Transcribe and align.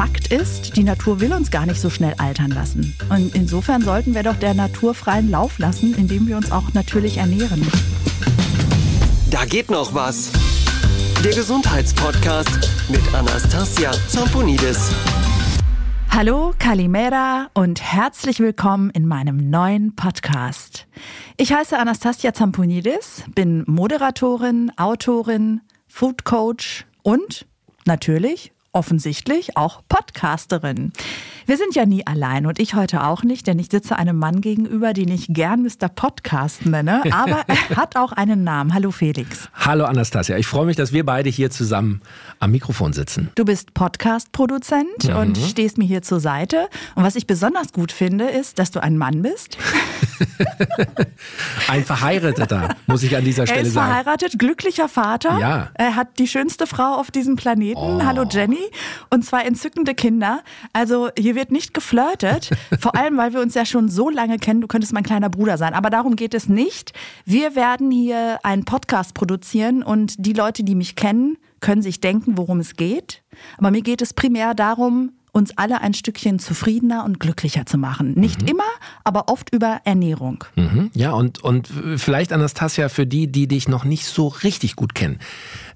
Fakt 0.00 0.32
ist, 0.32 0.78
die 0.78 0.82
Natur 0.82 1.20
will 1.20 1.30
uns 1.34 1.50
gar 1.50 1.66
nicht 1.66 1.78
so 1.78 1.90
schnell 1.90 2.14
altern 2.16 2.50
lassen. 2.50 2.96
Und 3.10 3.34
insofern 3.34 3.82
sollten 3.82 4.14
wir 4.14 4.22
doch 4.22 4.36
der 4.36 4.54
Natur 4.54 4.94
freien 4.94 5.30
Lauf 5.30 5.58
lassen, 5.58 5.92
indem 5.92 6.26
wir 6.26 6.38
uns 6.38 6.50
auch 6.50 6.72
natürlich 6.72 7.18
ernähren. 7.18 7.70
Da 9.30 9.44
geht 9.44 9.70
noch 9.70 9.92
was. 9.92 10.32
Der 11.22 11.34
Gesundheitspodcast 11.34 12.70
mit 12.88 13.02
Anastasia 13.12 13.92
Zamponidis. 14.08 14.90
Hallo, 16.08 16.54
Kalimera 16.58 17.50
und 17.52 17.82
herzlich 17.82 18.40
willkommen 18.40 18.88
in 18.88 19.06
meinem 19.06 19.50
neuen 19.50 19.94
Podcast. 19.96 20.86
Ich 21.36 21.52
heiße 21.52 21.78
Anastasia 21.78 22.32
Zamponidis, 22.32 23.24
bin 23.34 23.64
Moderatorin, 23.66 24.72
Autorin, 24.78 25.60
Food 25.88 26.24
Coach 26.24 26.86
und 27.02 27.44
natürlich 27.84 28.54
offensichtlich 28.72 29.56
auch 29.56 29.82
Podcasterin. 29.88 30.92
Wir 31.46 31.56
sind 31.56 31.74
ja 31.74 31.86
nie 31.86 32.06
allein 32.06 32.46
und 32.46 32.60
ich 32.60 32.74
heute 32.74 33.02
auch 33.02 33.24
nicht, 33.24 33.48
denn 33.48 33.58
ich 33.58 33.68
sitze 33.70 33.96
einem 33.96 34.16
Mann 34.16 34.40
gegenüber, 34.40 34.92
den 34.92 35.08
ich 35.08 35.26
gern 35.28 35.62
Mr. 35.62 35.88
Podcast 35.88 36.64
nenne, 36.64 37.02
aber 37.12 37.42
er 37.48 37.76
hat 37.76 37.96
auch 37.96 38.12
einen 38.12 38.44
Namen. 38.44 38.72
Hallo 38.72 38.92
Felix. 38.92 39.48
Hallo 39.54 39.84
Anastasia, 39.84 40.36
ich 40.36 40.46
freue 40.46 40.66
mich, 40.66 40.76
dass 40.76 40.92
wir 40.92 41.04
beide 41.04 41.28
hier 41.28 41.50
zusammen 41.50 42.02
am 42.38 42.52
Mikrofon 42.52 42.92
sitzen. 42.92 43.30
Du 43.34 43.44
bist 43.44 43.74
Podcast-Produzent 43.74 45.08
mhm. 45.08 45.16
und 45.16 45.38
stehst 45.38 45.76
mir 45.76 45.86
hier 45.86 46.02
zur 46.02 46.20
Seite. 46.20 46.68
Und 46.94 47.02
was 47.02 47.16
ich 47.16 47.26
besonders 47.26 47.72
gut 47.72 47.90
finde, 47.90 48.26
ist, 48.26 48.60
dass 48.60 48.70
du 48.70 48.80
ein 48.80 48.96
Mann 48.96 49.22
bist. 49.22 49.58
ein 51.68 51.84
Verheirateter, 51.84 52.76
muss 52.86 53.02
ich 53.02 53.16
an 53.16 53.24
dieser 53.24 53.46
Stelle 53.46 53.66
sagen. 53.66 53.88
Er 53.88 53.98
ist 53.98 54.04
verheiratet, 54.04 54.38
glücklicher 54.38 54.88
Vater. 54.88 55.38
Ja. 55.38 55.70
Er 55.74 55.96
hat 55.96 56.20
die 56.20 56.28
schönste 56.28 56.68
Frau 56.68 56.94
auf 56.94 57.10
diesem 57.10 57.34
Planeten. 57.34 57.80
Oh. 57.80 58.02
Hallo 58.04 58.24
Jenny. 58.30 58.59
Und 59.10 59.24
zwei 59.24 59.42
entzückende 59.42 59.94
Kinder. 59.94 60.42
Also 60.72 61.10
hier 61.18 61.34
wird 61.34 61.50
nicht 61.50 61.74
geflirtet. 61.74 62.50
Vor 62.80 62.96
allem, 62.96 63.16
weil 63.16 63.32
wir 63.32 63.40
uns 63.40 63.54
ja 63.54 63.64
schon 63.64 63.88
so 63.88 64.10
lange 64.10 64.38
kennen. 64.38 64.60
Du 64.60 64.66
könntest 64.66 64.92
mein 64.92 65.02
kleiner 65.02 65.30
Bruder 65.30 65.58
sein. 65.58 65.74
Aber 65.74 65.90
darum 65.90 66.16
geht 66.16 66.34
es 66.34 66.48
nicht. 66.48 66.92
Wir 67.24 67.54
werden 67.54 67.90
hier 67.90 68.38
einen 68.42 68.64
Podcast 68.64 69.14
produzieren 69.14 69.82
und 69.82 70.14
die 70.18 70.32
Leute, 70.32 70.64
die 70.64 70.74
mich 70.74 70.96
kennen, 70.96 71.36
können 71.60 71.82
sich 71.82 72.00
denken, 72.00 72.36
worum 72.38 72.60
es 72.60 72.76
geht. 72.76 73.22
Aber 73.58 73.70
mir 73.70 73.82
geht 73.82 74.02
es 74.02 74.14
primär 74.14 74.54
darum, 74.54 75.12
uns 75.32 75.56
alle 75.56 75.80
ein 75.80 75.94
Stückchen 75.94 76.38
zufriedener 76.38 77.04
und 77.04 77.20
glücklicher 77.20 77.66
zu 77.66 77.78
machen. 77.78 78.14
Nicht 78.14 78.42
mhm. 78.42 78.48
immer, 78.48 78.64
aber 79.04 79.28
oft 79.28 79.52
über 79.54 79.80
Ernährung. 79.84 80.44
Mhm. 80.56 80.90
Ja, 80.94 81.12
und, 81.12 81.42
und 81.42 81.68
vielleicht, 81.96 82.32
Anastasia, 82.32 82.88
für 82.88 83.06
die, 83.06 83.30
die 83.30 83.46
dich 83.46 83.68
noch 83.68 83.84
nicht 83.84 84.06
so 84.06 84.28
richtig 84.28 84.76
gut 84.76 84.94
kennen. 84.94 85.18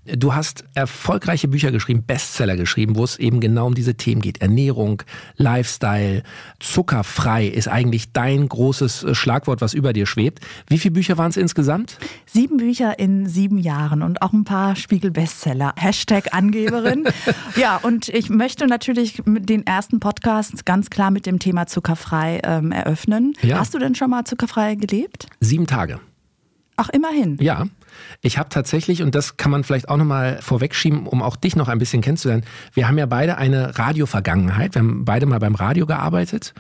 Du 0.07 0.35
hast 0.35 0.65
erfolgreiche 0.75 1.49
Bücher 1.49 1.73
geschrieben, 1.73 2.05
Bestseller 2.05 2.57
geschrieben, 2.57 2.97
wo 2.97 3.05
es 3.05 3.19
eben 3.19 3.41
genau 3.41 3.67
um 3.67 3.75
diese 3.75 3.95
Themen 3.95 4.21
geht. 4.21 4.43
Ernährung, 4.43 5.03
Lifestyle, 5.37 6.23
zuckerfrei 6.61 7.47
ist 7.47 7.69
eigentlich 7.69 8.13
dein 8.13 8.47
großes 8.47 9.05
äh, 9.05 9.15
Schlagwort, 9.15 9.63
was 9.63 9.73
über 9.73 9.93
dir 9.95 10.07
schwebt. 10.07 10.41
Wie 10.69 10.79
viele 10.79 10.93
Bücher 10.93 11.17
waren 11.17 11.31
es 11.31 11.39
insgesamt? 11.39 11.99
Sieben 12.27 12.59
Bücher 12.59 12.99
in 12.99 13.27
sieben 13.27 13.59
Jahren 13.59 14.03
und 14.03 14.21
auch 14.21 14.33
ein 14.33 14.45
paar 14.45 14.77
Spiegel-Bestseller. 14.77 15.73
Hashtag 15.77 16.35
Angeberin. 16.35 17.05
ja, 17.57 17.79
und 17.79 18.09
ich 18.11 18.29
möchte 18.29 18.67
natürlich 18.67 19.23
den 19.25 19.67
ersten 19.67 20.01
Podcast 20.01 20.67
ganz 20.67 20.91
klar 20.91 21.11
mit 21.11 21.25
dem 21.25 21.39
Thema 21.39 21.67
zuckerfrei 21.67 22.41
ähm, 22.45 22.73
eröffnen. 22.73 23.33
Ja. 23.41 23.59
Hast 23.59 23.73
du 23.73 23.79
denn 23.79 23.95
schon 23.95 24.11
mal 24.11 24.25
zuckerfrei 24.25 24.75
gelebt? 24.75 25.29
Sieben 25.41 25.67
Tage. 25.67 25.99
Ach, 26.77 26.89
immerhin. 26.91 27.39
Ja. 27.41 27.67
Ich 28.21 28.39
habe 28.39 28.49
tatsächlich, 28.49 29.03
und 29.03 29.15
das 29.15 29.37
kann 29.37 29.51
man 29.51 29.65
vielleicht 29.65 29.89
auch 29.89 29.97
nochmal 29.97 30.39
vorwegschieben, 30.41 31.07
um 31.07 31.23
auch 31.23 31.37
dich 31.37 31.57
noch 31.57 31.69
ein 31.69 31.79
bisschen 31.79 32.03
kennenzulernen, 32.03 32.45
wir 32.73 32.89
haben 32.89 32.99
ja 32.99 33.07
beide 33.07 33.39
eine 33.39 33.79
Radio-Vergangenheit. 33.79 34.75
Wir 34.75 34.81
haben 34.81 35.05
beide 35.05 35.27
mal 35.27 35.41
beim 35.41 35.55
Radio 35.55 35.87
gearbeitet. 35.87 36.55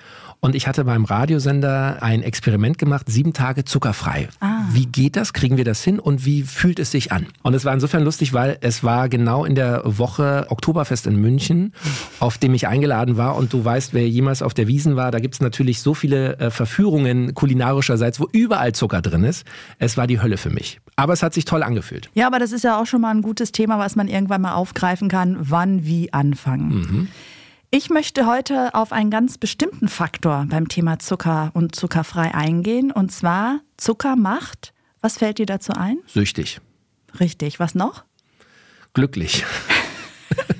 Und 0.44 0.54
ich 0.54 0.68
hatte 0.68 0.84
beim 0.84 1.06
Radiosender 1.06 2.02
ein 2.02 2.22
Experiment 2.22 2.76
gemacht, 2.76 3.06
sieben 3.08 3.32
Tage 3.32 3.64
zuckerfrei. 3.64 4.28
Ah. 4.40 4.64
Wie 4.72 4.84
geht 4.84 5.16
das? 5.16 5.32
Kriegen 5.32 5.56
wir 5.56 5.64
das 5.64 5.82
hin? 5.82 5.98
Und 5.98 6.26
wie 6.26 6.42
fühlt 6.42 6.78
es 6.78 6.90
sich 6.90 7.12
an? 7.12 7.28
Und 7.42 7.54
es 7.54 7.64
war 7.64 7.72
insofern 7.72 8.04
lustig, 8.04 8.34
weil 8.34 8.58
es 8.60 8.84
war 8.84 9.08
genau 9.08 9.46
in 9.46 9.54
der 9.54 9.80
Woche 9.86 10.44
Oktoberfest 10.50 11.06
in 11.06 11.16
München, 11.18 11.72
auf 12.20 12.36
dem 12.36 12.52
ich 12.52 12.68
eingeladen 12.68 13.16
war. 13.16 13.36
Und 13.36 13.54
du 13.54 13.64
weißt, 13.64 13.94
wer 13.94 14.06
jemals 14.06 14.42
auf 14.42 14.52
der 14.52 14.68
Wiesen 14.68 14.96
war, 14.96 15.10
da 15.10 15.18
gibt 15.18 15.32
es 15.32 15.40
natürlich 15.40 15.80
so 15.80 15.94
viele 15.94 16.36
äh, 16.36 16.50
Verführungen 16.50 17.32
kulinarischerseits, 17.32 18.20
wo 18.20 18.28
überall 18.30 18.74
Zucker 18.74 19.00
drin 19.00 19.24
ist. 19.24 19.46
Es 19.78 19.96
war 19.96 20.06
die 20.06 20.20
Hölle 20.20 20.36
für 20.36 20.50
mich. 20.50 20.78
Aber 20.96 21.14
es 21.14 21.22
hat 21.22 21.32
sich 21.32 21.46
toll 21.46 21.62
angefühlt. 21.62 22.10
Ja, 22.12 22.26
aber 22.26 22.38
das 22.38 22.52
ist 22.52 22.64
ja 22.64 22.78
auch 22.78 22.86
schon 22.86 23.00
mal 23.00 23.12
ein 23.12 23.22
gutes 23.22 23.50
Thema, 23.50 23.78
was 23.78 23.96
man 23.96 24.08
irgendwann 24.08 24.42
mal 24.42 24.52
aufgreifen 24.52 25.08
kann. 25.08 25.38
Wann, 25.40 25.86
wie 25.86 26.12
anfangen. 26.12 26.68
Mhm. 26.68 27.08
Ich 27.76 27.90
möchte 27.90 28.26
heute 28.26 28.72
auf 28.72 28.92
einen 28.92 29.10
ganz 29.10 29.36
bestimmten 29.36 29.88
Faktor 29.88 30.46
beim 30.48 30.68
Thema 30.68 31.00
Zucker 31.00 31.50
und 31.54 31.74
zuckerfrei 31.74 32.32
eingehen. 32.32 32.92
Und 32.92 33.10
zwar 33.10 33.62
Zucker 33.76 34.14
macht. 34.14 34.72
Was 35.00 35.18
fällt 35.18 35.38
dir 35.38 35.46
dazu 35.46 35.72
ein? 35.72 35.98
Süchtig. 36.06 36.60
Richtig. 37.18 37.58
Was 37.58 37.74
noch? 37.74 38.04
Glücklich. 38.92 39.44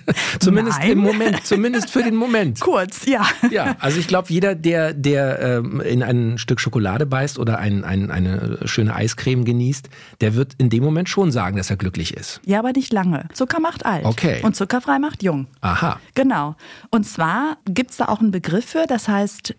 zumindest 0.40 0.78
Nein. 0.80 0.92
im 0.92 0.98
Moment, 0.98 1.46
zumindest 1.46 1.90
für 1.90 2.02
den 2.02 2.14
Moment. 2.14 2.60
Kurz, 2.60 3.06
ja. 3.06 3.24
Ja, 3.50 3.76
also 3.80 3.98
ich 3.98 4.08
glaube, 4.08 4.32
jeder, 4.32 4.54
der, 4.54 4.92
der 4.92 5.40
ähm, 5.40 5.80
in 5.80 6.02
ein 6.02 6.38
Stück 6.38 6.60
Schokolade 6.60 7.06
beißt 7.06 7.38
oder 7.38 7.58
ein, 7.58 7.84
ein, 7.84 8.10
eine 8.10 8.58
schöne 8.64 8.94
Eiscreme 8.94 9.44
genießt, 9.44 9.88
der 10.20 10.34
wird 10.34 10.54
in 10.58 10.70
dem 10.70 10.82
Moment 10.82 11.08
schon 11.08 11.32
sagen, 11.32 11.56
dass 11.56 11.70
er 11.70 11.76
glücklich 11.76 12.14
ist. 12.14 12.40
Ja, 12.44 12.58
aber 12.58 12.72
nicht 12.72 12.92
lange. 12.92 13.28
Zucker 13.32 13.60
macht 13.60 13.86
alt. 13.86 14.04
Okay. 14.04 14.40
Und 14.42 14.56
zuckerfrei 14.56 14.98
macht 14.98 15.22
jung. 15.22 15.46
Aha. 15.60 16.00
Genau. 16.14 16.56
Und 16.90 17.04
zwar 17.04 17.58
gibt 17.66 17.90
es 17.90 17.98
da 17.98 18.06
auch 18.06 18.20
einen 18.20 18.30
Begriff 18.30 18.64
für, 18.64 18.86
das 18.86 19.08
heißt 19.08 19.54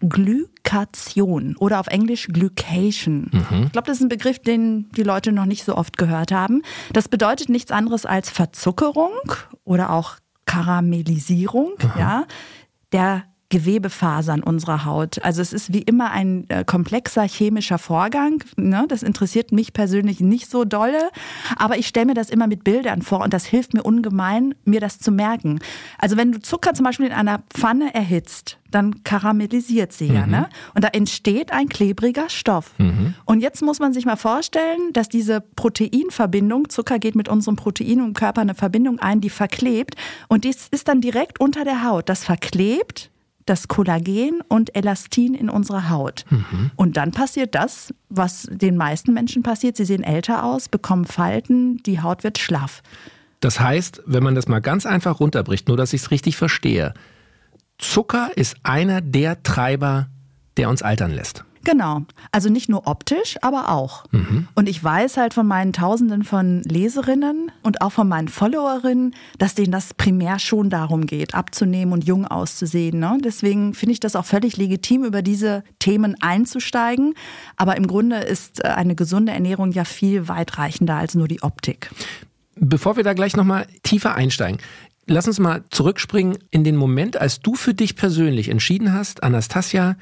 Glykation 0.65 1.55
oder 1.57 1.79
auf 1.79 1.87
Englisch 1.87 2.27
Glycation. 2.27 3.29
Mhm. 3.31 3.63
Ich 3.65 3.71
glaube, 3.71 3.87
das 3.87 3.97
ist 3.97 4.03
ein 4.03 4.09
Begriff, 4.09 4.39
den 4.39 4.89
die 4.91 5.03
Leute 5.03 5.31
noch 5.31 5.45
nicht 5.45 5.63
so 5.63 5.75
oft 5.75 5.97
gehört 5.97 6.31
haben. 6.31 6.63
Das 6.91 7.07
bedeutet 7.07 7.49
nichts 7.49 7.71
anderes 7.71 8.05
als 8.05 8.29
Verzuckerung 8.29 9.13
oder 9.63 9.91
auch 9.91 10.15
Karamellisierung, 10.45 11.73
Aha. 11.79 11.99
ja, 11.99 12.25
der 12.91 13.23
Gewebefasern 13.55 14.43
unserer 14.43 14.83
Haut. 14.83 15.23
Also 15.23 15.41
es 15.41 15.53
ist 15.53 15.71
wie 15.71 15.81
immer 15.81 16.11
ein 16.11 16.45
äh, 16.49 16.65
komplexer 16.65 17.23
chemischer 17.23 17.77
Vorgang. 17.77 18.43
Ne? 18.57 18.83
Das 18.89 19.01
interessiert 19.01 19.53
mich 19.53 19.71
persönlich 19.71 20.19
nicht 20.19 20.49
so 20.49 20.65
dolle, 20.65 21.09
aber 21.55 21.77
ich 21.77 21.87
stelle 21.87 22.07
mir 22.07 22.15
das 22.15 22.29
immer 22.29 22.47
mit 22.47 22.65
Bildern 22.65 23.01
vor 23.01 23.21
und 23.23 23.33
das 23.33 23.45
hilft 23.45 23.73
mir 23.73 23.83
ungemein, 23.83 24.55
mir 24.65 24.81
das 24.81 24.99
zu 24.99 25.09
merken. 25.09 25.59
Also 25.97 26.17
wenn 26.17 26.33
du 26.33 26.41
Zucker 26.41 26.73
zum 26.73 26.83
Beispiel 26.83 27.05
in 27.05 27.13
einer 27.13 27.43
Pfanne 27.49 27.95
erhitzt, 27.95 28.57
dann 28.71 29.05
karamellisiert 29.05 29.93
sie 29.93 30.09
mhm. 30.09 30.15
ja, 30.15 30.27
ne? 30.27 30.49
Und 30.73 30.83
da 30.83 30.89
entsteht 30.89 31.53
ein 31.53 31.69
klebriger 31.69 32.27
Stoff. 32.27 32.73
Mhm. 32.77 33.13
Und 33.23 33.39
jetzt 33.39 33.61
muss 33.61 33.79
man 33.79 33.93
sich 33.93 34.05
mal 34.05 34.17
vorstellen, 34.17 34.91
dass 34.91 35.07
diese 35.07 35.39
Proteinverbindung, 35.39 36.67
Zucker 36.67 36.99
geht 36.99 37.15
mit 37.15 37.29
unserem 37.29 37.55
Protein 37.55 37.99
im 37.99 38.13
Körper 38.13 38.41
eine 38.41 38.53
Verbindung 38.53 38.99
ein, 38.99 39.21
die 39.21 39.29
verklebt 39.29 39.95
und 40.27 40.43
dies 40.43 40.67
ist 40.71 40.89
dann 40.89 40.99
direkt 40.99 41.39
unter 41.39 41.63
der 41.63 41.85
Haut. 41.85 42.09
Das 42.09 42.25
verklebt 42.25 43.11
das 43.45 43.67
Kollagen 43.67 44.41
und 44.47 44.75
Elastin 44.75 45.35
in 45.35 45.49
unserer 45.49 45.89
Haut. 45.89 46.25
Mhm. 46.29 46.71
Und 46.75 46.97
dann 46.97 47.11
passiert 47.11 47.55
das, 47.55 47.93
was 48.09 48.47
den 48.51 48.75
meisten 48.75 49.13
Menschen 49.13 49.43
passiert. 49.43 49.77
Sie 49.77 49.85
sehen 49.85 50.03
älter 50.03 50.43
aus, 50.43 50.67
bekommen 50.67 51.05
Falten, 51.05 51.77
die 51.83 52.01
Haut 52.01 52.23
wird 52.23 52.37
schlaff. 52.37 52.81
Das 53.39 53.59
heißt, 53.59 54.01
wenn 54.05 54.23
man 54.23 54.33
das 54.33 54.47
mal 54.47 54.59
ganz 54.59 54.85
einfach 54.85 55.19
runterbricht, 55.19 55.67
nur 55.67 55.77
dass 55.77 55.93
ich 55.93 56.01
es 56.01 56.11
richtig 56.11 56.37
verstehe, 56.37 56.93
Zucker 57.77 58.31
ist 58.35 58.55
einer 58.63 59.01
der 59.01 59.43
Treiber, 59.43 60.07
der 60.57 60.69
uns 60.69 60.81
altern 60.81 61.11
lässt. 61.11 61.43
Genau. 61.65 62.03
Also 62.31 62.49
nicht 62.49 62.69
nur 62.69 62.87
optisch, 62.87 63.37
aber 63.41 63.69
auch. 63.69 64.05
Mhm. 64.11 64.47
Und 64.53 64.69
ich 64.69 64.81
weiß 64.81 65.17
halt 65.17 65.33
von 65.33 65.47
meinen 65.47 65.73
Tausenden 65.73 66.23
von 66.23 66.61
Leserinnen 66.61 67.51
und 67.63 67.81
auch 67.81 67.91
von 67.91 68.07
meinen 68.07 68.27
Followerinnen, 68.27 69.15
dass 69.39 69.55
denen 69.55 69.71
das 69.71 69.95
primär 69.95 70.39
schon 70.39 70.69
darum 70.69 71.07
geht, 71.07 71.33
abzunehmen 71.33 71.91
und 71.91 72.05
jung 72.05 72.25
auszusehen. 72.25 72.99
Ne? 72.99 73.17
Deswegen 73.23 73.73
finde 73.73 73.93
ich 73.93 73.99
das 73.99 74.15
auch 74.15 74.25
völlig 74.25 74.57
legitim, 74.57 75.03
über 75.03 75.23
diese 75.23 75.63
Themen 75.79 76.15
einzusteigen. 76.21 77.15
Aber 77.57 77.75
im 77.75 77.87
Grunde 77.87 78.17
ist 78.17 78.63
äh, 78.63 78.67
eine 78.67 78.95
gesunde 78.95 79.31
Ernährung 79.31 79.71
ja 79.71 79.85
viel 79.85 80.27
weitreichender 80.27 80.95
als 80.95 81.15
nur 81.15 81.27
die 81.27 81.41
Optik. 81.41 81.89
Bevor 82.55 82.95
wir 82.95 83.03
da 83.03 83.13
gleich 83.13 83.35
nochmal 83.35 83.65
tiefer 83.81 84.13
einsteigen, 84.13 84.59
lass 85.07 85.27
uns 85.27 85.39
mal 85.39 85.63
zurückspringen 85.71 86.37
in 86.51 86.63
den 86.63 86.75
Moment, 86.75 87.17
als 87.19 87.39
du 87.39 87.55
für 87.55 87.73
dich 87.73 87.95
persönlich 87.95 88.49
entschieden 88.49 88.93
hast, 88.93 89.23
Anastasia, 89.23 89.97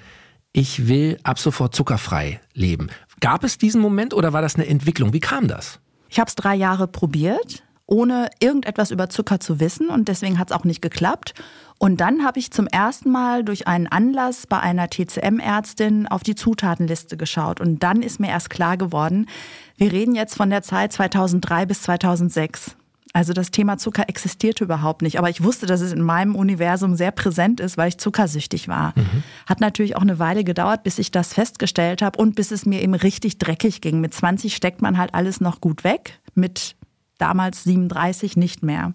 ich 0.54 0.88
will 0.88 1.20
ab 1.24 1.40
sofort 1.40 1.76
zuckerfrei 1.76 2.40
leben. 2.54 2.90
Gab 3.20 3.44
es 3.44 3.58
diesen 3.58 3.82
Moment 3.82 4.14
oder 4.14 4.34
war 4.34 4.42
das 4.42 4.56
eine 4.56 4.68
Entwicklung? 4.68 5.12
Wie 5.12 5.20
kam 5.20 5.48
das? 5.48 5.80
Ich 6.10 6.20
habe 6.20 6.30
es 6.30 6.36
drei 6.36 6.56
Jahre 6.56 6.88
probiert, 6.88 7.64
ohne 7.88 8.30
irgendetwas 8.40 8.92
über 8.92 9.10
Zucker 9.10 9.40
zu 9.40 9.60
wissen 9.60 9.90
und 9.90 10.08
deswegen 10.08 10.38
hat 10.38 10.52
es 10.52 10.56
auch 10.56 10.64
nicht 10.64 10.82
geklappt. 10.82 11.34
Und 11.80 12.00
dann 12.00 12.24
habe 12.24 12.40
ich 12.40 12.52
zum 12.52 12.68
ersten 12.68 13.12
Mal 13.12 13.44
durch 13.44 13.68
einen 13.68 13.88
Anlass 13.88 14.46
bei 14.48 14.60
einer 14.60 14.90
TCM-Ärztin 14.90 16.08
auf 16.08 16.22
die 16.22 16.36
Zutatenliste 16.36 17.18
geschaut. 17.18 17.60
Und 17.60 17.82
dann 17.82 18.02
ist 18.04 18.20
mir 18.20 18.30
erst 18.30 18.50
klar 18.50 18.78
geworden, 18.78 19.28
wir 19.76 19.92
reden 19.92 20.14
jetzt 20.16 20.36
von 20.36 20.50
der 20.50 20.62
Zeit 20.62 20.94
2003 20.94 21.66
bis 21.66 21.82
2006. 21.82 22.78
Also 23.14 23.34
das 23.34 23.52
Thema 23.52 23.78
Zucker 23.78 24.10
existierte 24.10 24.64
überhaupt 24.64 25.04
nicht. 25.04 25.20
Aber 25.20 25.30
ich 25.30 25.44
wusste, 25.44 25.68
dass 25.68 25.82
es 25.82 25.94
in 25.94 26.02
meinem 26.02 26.36
Universum 26.36 26.96
sehr 26.96 27.12
präsent 27.12 27.60
ist, 27.60 27.78
weil 27.78 27.90
ich 27.90 28.00
zuckersüchtig 28.00 28.68
war. 28.68 28.94
Mhm. 28.96 29.24
Hat 29.46 29.62
natürlich 29.62 29.96
auch 29.96 30.02
eine 30.02 30.18
Weile 30.18 30.44
gedauert, 30.44 30.84
bis 30.84 30.98
ich 30.98 31.12
das 31.12 31.34
festgestellt 31.34 32.02
habe 32.02 32.18
und 32.18 32.36
bis 32.36 32.50
es 32.50 32.66
mir 32.66 32.82
eben 32.82 32.96
richtig 32.96 33.38
dreckig 33.38 33.82
ging. 33.82 34.02
Mit 34.02 34.16
20 34.16 34.56
steckt 34.56 34.82
man 34.82 34.98
halt 34.98 35.14
alles 35.14 35.42
noch 35.42 35.62
gut 35.62 35.84
weg. 35.84 36.20
Mit 36.34 36.76
damals 37.20 37.64
37 37.64 38.36
nicht 38.36 38.64
mehr 38.64 38.94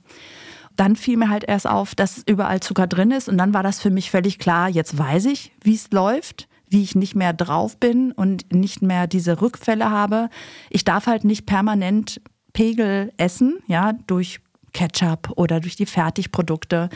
dann 0.79 0.95
fiel 0.95 1.17
mir 1.17 1.29
halt 1.29 1.43
erst 1.43 1.67
auf, 1.67 1.95
dass 1.95 2.23
überall 2.25 2.61
Zucker 2.61 2.87
drin 2.87 3.11
ist. 3.11 3.29
Und 3.29 3.37
dann 3.37 3.53
war 3.53 3.65
das 3.65 3.81
für 3.81 3.91
mich 3.91 4.11
völlig 4.13 4.39
klar, 4.39 4.69
jetzt 4.69 4.97
weiß 4.97 5.27
ich, 5.27 5.53
wie 5.61 5.75
es 5.75 5.91
läuft, 5.91 6.49
wie 6.69 6.83
ich 6.83 6.95
nicht 6.95 7.17
mehr 7.17 7.33
drauf 7.33 7.79
bin 7.79 8.13
und 8.13 8.53
nicht 8.53 8.81
mehr 8.81 9.07
diese 9.07 9.43
Rückfälle 9.43 9.91
habe. 9.91 10.31
Ich 10.71 10.85
darf 10.85 11.07
halt 11.07 11.25
nicht 11.25 11.47
permanent 11.47 12.21
Pegel 12.59 13.13
essen, 13.19 13.61
ja, 13.69 13.93
durch 14.09 14.41
Ketchup 14.73 15.31
oder 15.37 15.61
durch 15.61 15.77
die 15.77 15.87
Fertigprodukte, 15.87 16.89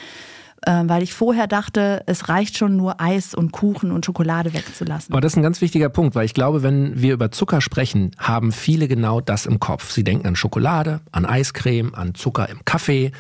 äh, 0.62 0.82
weil 0.87 1.05
ich 1.05 1.14
vorher 1.14 1.47
dachte, 1.47 2.03
es 2.06 2.29
reicht 2.29 2.59
schon 2.59 2.76
nur 2.76 3.00
Eis 3.00 3.32
und 3.32 3.53
Kuchen 3.53 3.93
und 3.93 4.05
Schokolade 4.05 4.55
wegzulassen. 4.55 5.12
Aber 5.12 5.20
das 5.20 5.35
ist 5.35 5.37
ein 5.37 5.44
ganz 5.44 5.61
wichtiger 5.61 5.88
Punkt, 5.88 6.17
weil 6.17 6.25
ich 6.25 6.35
glaube, 6.35 6.64
wenn 6.64 7.00
wir 7.00 7.14
über 7.14 7.31
Zucker 7.31 7.61
sprechen, 7.61 8.11
haben 8.19 8.50
viele 8.50 8.88
genau 8.88 9.20
das 9.20 9.47
im 9.47 9.61
Kopf. 9.61 9.93
Sie 9.93 10.03
denken 10.03 10.26
an 10.26 10.35
Schokolade, 10.35 11.00
an 11.12 11.25
Eiscreme, 11.26 11.94
an 11.94 12.17
Zucker 12.17 12.49
im 12.49 12.65
Kaffee, 12.65 13.12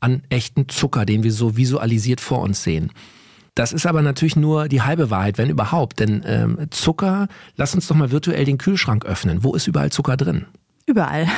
an 0.00 0.22
echten 0.30 0.70
Zucker, 0.70 1.04
den 1.04 1.22
wir 1.22 1.32
so 1.32 1.58
visualisiert 1.58 2.22
vor 2.22 2.40
uns 2.40 2.62
sehen. 2.62 2.92
Das 3.54 3.74
ist 3.74 3.84
aber 3.84 4.00
natürlich 4.00 4.36
nur 4.36 4.68
die 4.68 4.80
halbe 4.80 5.10
Wahrheit, 5.10 5.36
wenn 5.36 5.50
überhaupt. 5.50 6.00
Denn 6.00 6.22
ähm, 6.24 6.66
Zucker, 6.70 7.28
lass 7.56 7.74
uns 7.74 7.88
doch 7.88 7.96
mal 7.96 8.10
virtuell 8.10 8.46
den 8.46 8.56
Kühlschrank 8.56 9.04
öffnen. 9.04 9.44
Wo 9.44 9.54
ist 9.54 9.66
überall 9.66 9.92
Zucker 9.92 10.16
drin? 10.16 10.46
Überall. 10.86 11.28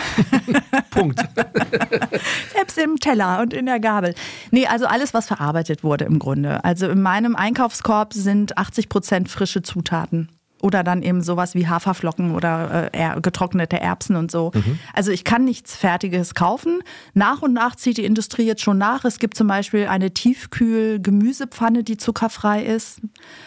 Punkt. 0.90 1.20
Selbst 2.54 2.78
im 2.78 2.96
Teller 2.96 3.40
und 3.42 3.52
in 3.52 3.66
der 3.66 3.80
Gabel. 3.80 4.14
Nee, 4.50 4.66
also 4.66 4.86
alles, 4.86 5.14
was 5.14 5.26
verarbeitet 5.26 5.84
wurde 5.84 6.04
im 6.04 6.18
Grunde. 6.18 6.64
Also 6.64 6.88
in 6.88 7.02
meinem 7.02 7.36
Einkaufskorb 7.36 8.14
sind 8.14 8.56
80 8.56 8.88
Prozent 8.88 9.28
frische 9.28 9.62
Zutaten 9.62 10.28
oder 10.62 10.84
dann 10.84 11.02
eben 11.02 11.22
sowas 11.22 11.54
wie 11.54 11.66
Haferflocken 11.66 12.34
oder 12.34 12.90
äh, 12.92 13.20
getrocknete 13.20 13.80
Erbsen 13.80 14.16
und 14.16 14.30
so. 14.30 14.52
Mhm. 14.54 14.78
Also 14.94 15.10
ich 15.10 15.24
kann 15.24 15.44
nichts 15.44 15.76
Fertiges 15.76 16.34
kaufen. 16.34 16.82
Nach 17.14 17.42
und 17.42 17.52
nach 17.52 17.74
zieht 17.74 17.98
die 17.98 18.04
Industrie 18.04 18.44
jetzt 18.44 18.62
schon 18.62 18.78
nach. 18.78 19.04
Es 19.04 19.18
gibt 19.18 19.36
zum 19.36 19.48
Beispiel 19.48 19.88
eine 19.88 20.14
Tiefkühl-Gemüsepfanne, 20.14 21.82
die 21.82 21.96
zuckerfrei 21.96 22.62
ist. 22.62 23.00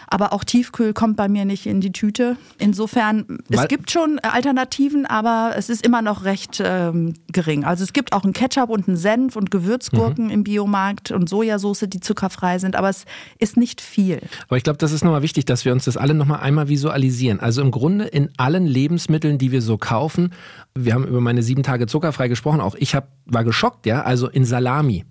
Aber 0.08 0.34
auch 0.34 0.44
Tiefkühl 0.44 0.94
kommt 0.94 1.16
bei 1.16 1.30
mir 1.30 1.46
nicht 1.46 1.66
in 1.66 1.80
die 1.80 1.94
Tüte. 1.94 2.36
Insofern, 2.60 3.26
Weil 3.48 3.60
es 3.60 3.68
gibt 3.70 3.92
schon 3.92 4.20
Alternativen, 4.20 5.06
aber 5.06 5.54
es 5.56 5.70
ist 5.70 5.86
immer 5.86 6.02
noch 6.02 6.26
recht 6.26 6.62
ähm, 6.64 7.14
gering. 7.32 7.64
Also 7.64 7.86
es 7.86 7.94
gibt 7.94 8.12
auch 8.12 8.26
einen 8.26 8.34
Ketchup 8.34 8.70
und 8.70 8.90
einen 8.90 8.98
Senf 8.98 9.38
und 9.38 9.52
Gewürzgurken 9.52 10.26
mhm. 10.26 10.32
im 10.32 10.44
Biomarkt 10.44 11.12
und 11.12 11.30
Sojasauce, 11.30 11.86
die 11.88 12.02
zuckerfrei 12.02 12.60
sind. 12.60 12.76
Aber 12.76 12.90
es 12.90 13.06
ist 13.40 13.56
nicht 13.56 13.80
viel. 13.80 14.20
Aber 14.48 14.58
ich 14.58 14.64
glaube, 14.64 14.78
das 14.78 14.92
ist 14.92 15.06
nochmal 15.06 15.22
wichtig, 15.22 15.46
dass 15.46 15.64
wir 15.64 15.72
uns 15.72 15.86
das 15.86 15.96
alle 15.96 16.14
nochmal 16.14 16.42
einmal 16.42 16.68
visualisieren 16.68 17.05
realisieren. 17.06 17.40
Also 17.40 17.62
im 17.62 17.72
Grunde 17.72 18.06
in 18.06 18.30
allen 18.38 18.66
Lebensmitteln, 18.66 19.38
die 19.38 19.52
wir 19.52 19.62
so 19.62 19.78
kaufen, 19.78 20.32
wir 20.76 20.94
haben 20.94 21.06
über 21.06 21.22
meine 21.22 21.44
sieben 21.44 21.64
Tage 21.64 21.88
zuckerfrei 21.88 22.28
gesprochen, 22.28 22.62
auch 22.62 22.76
ich 22.76 22.96
hab, 22.96 23.10
war 23.26 23.44
geschockt, 23.44 23.86
ja, 23.86 24.02
also 24.02 24.28
in 24.28 24.46
Salami 24.46 25.06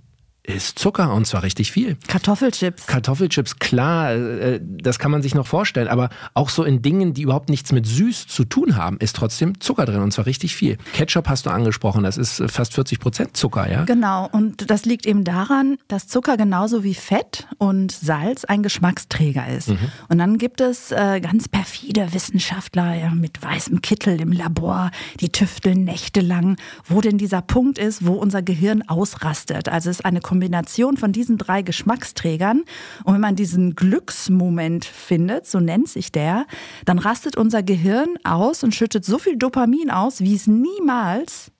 ist 0.46 0.78
Zucker 0.78 1.12
und 1.14 1.26
zwar 1.26 1.42
richtig 1.42 1.72
viel. 1.72 1.96
Kartoffelchips. 2.06 2.86
Kartoffelchips, 2.86 3.58
klar, 3.58 4.12
äh, 4.12 4.60
das 4.62 4.98
kann 4.98 5.10
man 5.10 5.22
sich 5.22 5.34
noch 5.34 5.46
vorstellen, 5.46 5.88
aber 5.88 6.10
auch 6.34 6.50
so 6.50 6.64
in 6.64 6.82
Dingen, 6.82 7.14
die 7.14 7.22
überhaupt 7.22 7.48
nichts 7.48 7.72
mit 7.72 7.86
süß 7.86 8.26
zu 8.26 8.44
tun 8.44 8.76
haben, 8.76 8.98
ist 8.98 9.16
trotzdem 9.16 9.58
Zucker 9.60 9.86
drin 9.86 10.02
und 10.02 10.12
zwar 10.12 10.26
richtig 10.26 10.54
viel. 10.54 10.76
Ketchup 10.92 11.28
hast 11.28 11.46
du 11.46 11.50
angesprochen, 11.50 12.04
das 12.04 12.18
ist 12.18 12.42
fast 12.48 12.74
40 12.74 13.00
Prozent 13.00 13.36
Zucker, 13.36 13.70
ja? 13.70 13.84
Genau, 13.84 14.28
und 14.30 14.70
das 14.70 14.84
liegt 14.84 15.06
eben 15.06 15.24
daran, 15.24 15.78
dass 15.88 16.08
Zucker 16.08 16.36
genauso 16.36 16.84
wie 16.84 16.94
Fett 16.94 17.46
und 17.56 17.90
Salz 17.90 18.44
ein 18.44 18.62
Geschmacksträger 18.62 19.48
ist. 19.48 19.70
Mhm. 19.70 19.78
Und 20.10 20.18
dann 20.18 20.36
gibt 20.36 20.60
es 20.60 20.92
äh, 20.92 21.20
ganz 21.20 21.48
perfide 21.48 22.12
Wissenschaftler 22.12 22.94
ja, 22.94 23.10
mit 23.10 23.42
weißem 23.42 23.80
Kittel 23.80 24.20
im 24.20 24.32
Labor, 24.32 24.90
die 25.20 25.30
tüfteln 25.30 25.84
nächtelang, 25.84 26.56
wo 26.86 27.00
denn 27.00 27.16
dieser 27.16 27.40
Punkt 27.40 27.78
ist, 27.78 28.04
wo 28.04 28.12
unser 28.12 28.42
Gehirn 28.42 28.82
ausrastet. 28.86 29.70
Also 29.70 29.88
es 29.88 30.00
ist 30.00 30.04
eine 30.04 30.20
Kombination 30.34 30.96
von 30.96 31.12
diesen 31.12 31.38
drei 31.38 31.62
Geschmacksträgern. 31.62 32.64
Und 33.04 33.14
wenn 33.14 33.20
man 33.20 33.36
diesen 33.36 33.76
Glücksmoment 33.76 34.84
findet, 34.84 35.46
so 35.46 35.60
nennt 35.60 35.88
sich 35.88 36.10
der, 36.10 36.46
dann 36.84 36.98
rastet 36.98 37.36
unser 37.36 37.62
Gehirn 37.62 38.16
aus 38.24 38.64
und 38.64 38.74
schüttet 38.74 39.04
so 39.04 39.18
viel 39.18 39.36
Dopamin 39.36 39.92
aus, 39.92 40.22
wie 40.22 40.34
es 40.34 40.48
niemals 40.48 41.52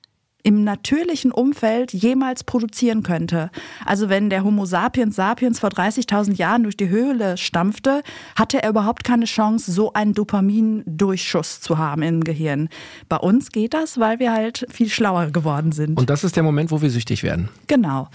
im 0.45 0.63
natürlichen 0.63 1.33
Umfeld 1.33 1.93
jemals 1.93 2.45
produzieren 2.45 3.03
könnte. 3.03 3.51
Also 3.85 4.09
wenn 4.11 4.29
der 4.29 4.45
Homo 4.45 4.67
sapiens 4.67 5.17
sapiens 5.17 5.59
vor 5.59 5.71
30.000 5.71 6.35
Jahren 6.35 6.65
durch 6.65 6.77
die 6.77 6.91
Höhle 6.91 7.39
stampfte, 7.39 8.03
hatte 8.37 8.63
er 8.63 8.69
überhaupt 8.69 9.05
keine 9.05 9.25
Chance, 9.25 9.73
so 9.73 9.95
einen 9.95 10.13
Dopamindurchschuss 10.13 11.63
zu 11.63 11.79
haben 11.79 12.03
im 12.03 12.23
Gehirn. 12.23 12.69
Bei 13.09 13.17
uns 13.17 13.53
geht 13.53 13.73
das, 13.73 13.99
weil 13.99 14.19
wir 14.19 14.33
halt 14.33 14.67
viel 14.71 14.91
schlauer 14.91 15.31
geworden 15.31 15.73
sind. 15.73 15.99
Und 15.99 16.11
das 16.11 16.25
ist 16.25 16.37
der 16.37 16.43
Moment, 16.43 16.71
wo 16.71 16.83
wir 16.83 16.91
süchtig 16.91 17.23
werden. 17.23 17.49
Genau. 17.67 18.09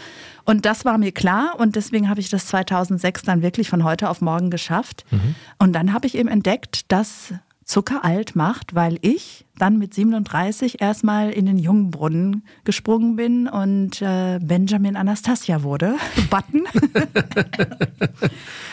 Und 0.50 0.66
das 0.66 0.84
war 0.84 0.98
mir 0.98 1.12
klar 1.12 1.60
und 1.60 1.76
deswegen 1.76 2.10
habe 2.10 2.22
ich 2.22 2.30
das 2.30 2.48
2006 2.48 3.22
dann 3.22 3.44
wirklich 3.44 3.70
von 3.70 3.84
heute 3.84 4.10
auf 4.10 4.20
morgen 4.20 4.50
geschafft. 4.50 5.06
Mhm. 5.12 5.36
Und 5.60 5.74
dann 5.74 5.94
habe 5.94 6.08
ich 6.08 6.18
eben 6.18 6.28
entdeckt, 6.28 6.92
dass 6.92 7.36
Zucker 7.66 8.04
alt 8.04 8.36
macht, 8.36 8.74
weil 8.74 8.98
ich 9.02 9.46
dann 9.60 9.78
mit 9.78 9.94
37 9.94 10.82
erstmal 10.82 11.30
in 11.30 11.46
den 11.46 11.60
Jungbrunnen 11.60 12.44
gesprungen 12.64 13.16
bin 13.16 13.48
und 13.48 14.02
äh, 14.02 14.40
Benjamin 14.42 14.96
Anastasia 14.96 15.62
wurde. 15.62 15.98
Button. 16.32 16.64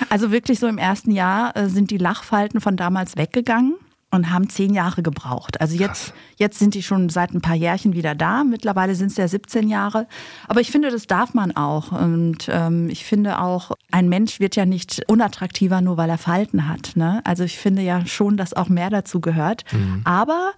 also 0.09 0.33
wirklich 0.33 0.59
so 0.59 0.69
im 0.69 0.79
ersten 0.79 1.11
Jahr 1.11 1.55
äh, 1.59 1.69
sind 1.69 1.91
die 1.91 1.99
Lachfalten 1.99 2.63
von 2.63 2.79
damals 2.79 3.19
weggegangen 3.19 3.75
und 4.17 4.33
haben 4.33 4.49
zehn 4.49 4.75
Jahre 4.75 5.03
gebraucht. 5.03 5.61
Also 5.61 5.77
jetzt, 5.77 6.13
jetzt 6.37 6.59
sind 6.59 6.75
die 6.75 6.83
schon 6.83 7.09
seit 7.09 7.33
ein 7.33 7.41
paar 7.41 7.55
Jährchen 7.55 7.95
wieder 7.95 8.15
da. 8.15 8.43
Mittlerweile 8.43 8.95
sind 8.95 9.13
es 9.13 9.17
ja 9.17 9.29
17 9.29 9.69
Jahre. 9.69 10.07
Aber 10.49 10.61
ich 10.61 10.71
finde, 10.71 10.91
das 10.91 11.07
darf 11.07 11.35
man 11.35 11.55
auch. 11.57 11.93
Und 11.93 12.49
ähm, 12.51 12.89
ich 12.91 13.05
finde 13.05 13.41
auch, 13.41 13.73
ein 13.91 14.09
Mensch 14.09 14.41
wird 14.41 14.57
ja 14.57 14.67
nicht 14.67 15.03
unattraktiver, 15.09 15.81
nur 15.81 15.97
weil 15.97 16.11
er 16.11 16.19
Falten 16.19 16.69
hat. 16.69 16.93
Ne? 16.97 17.21
Also 17.25 17.45
ich 17.45 17.59
finde 17.59 17.83
ja 17.83 18.05
schon, 18.07 18.37
dass 18.37 18.55
auch 18.55 18.69
mehr 18.69 18.91
dazu 18.91 19.21
gehört. 19.21 19.65
Mhm. 19.73 20.01
Aber 20.05 20.53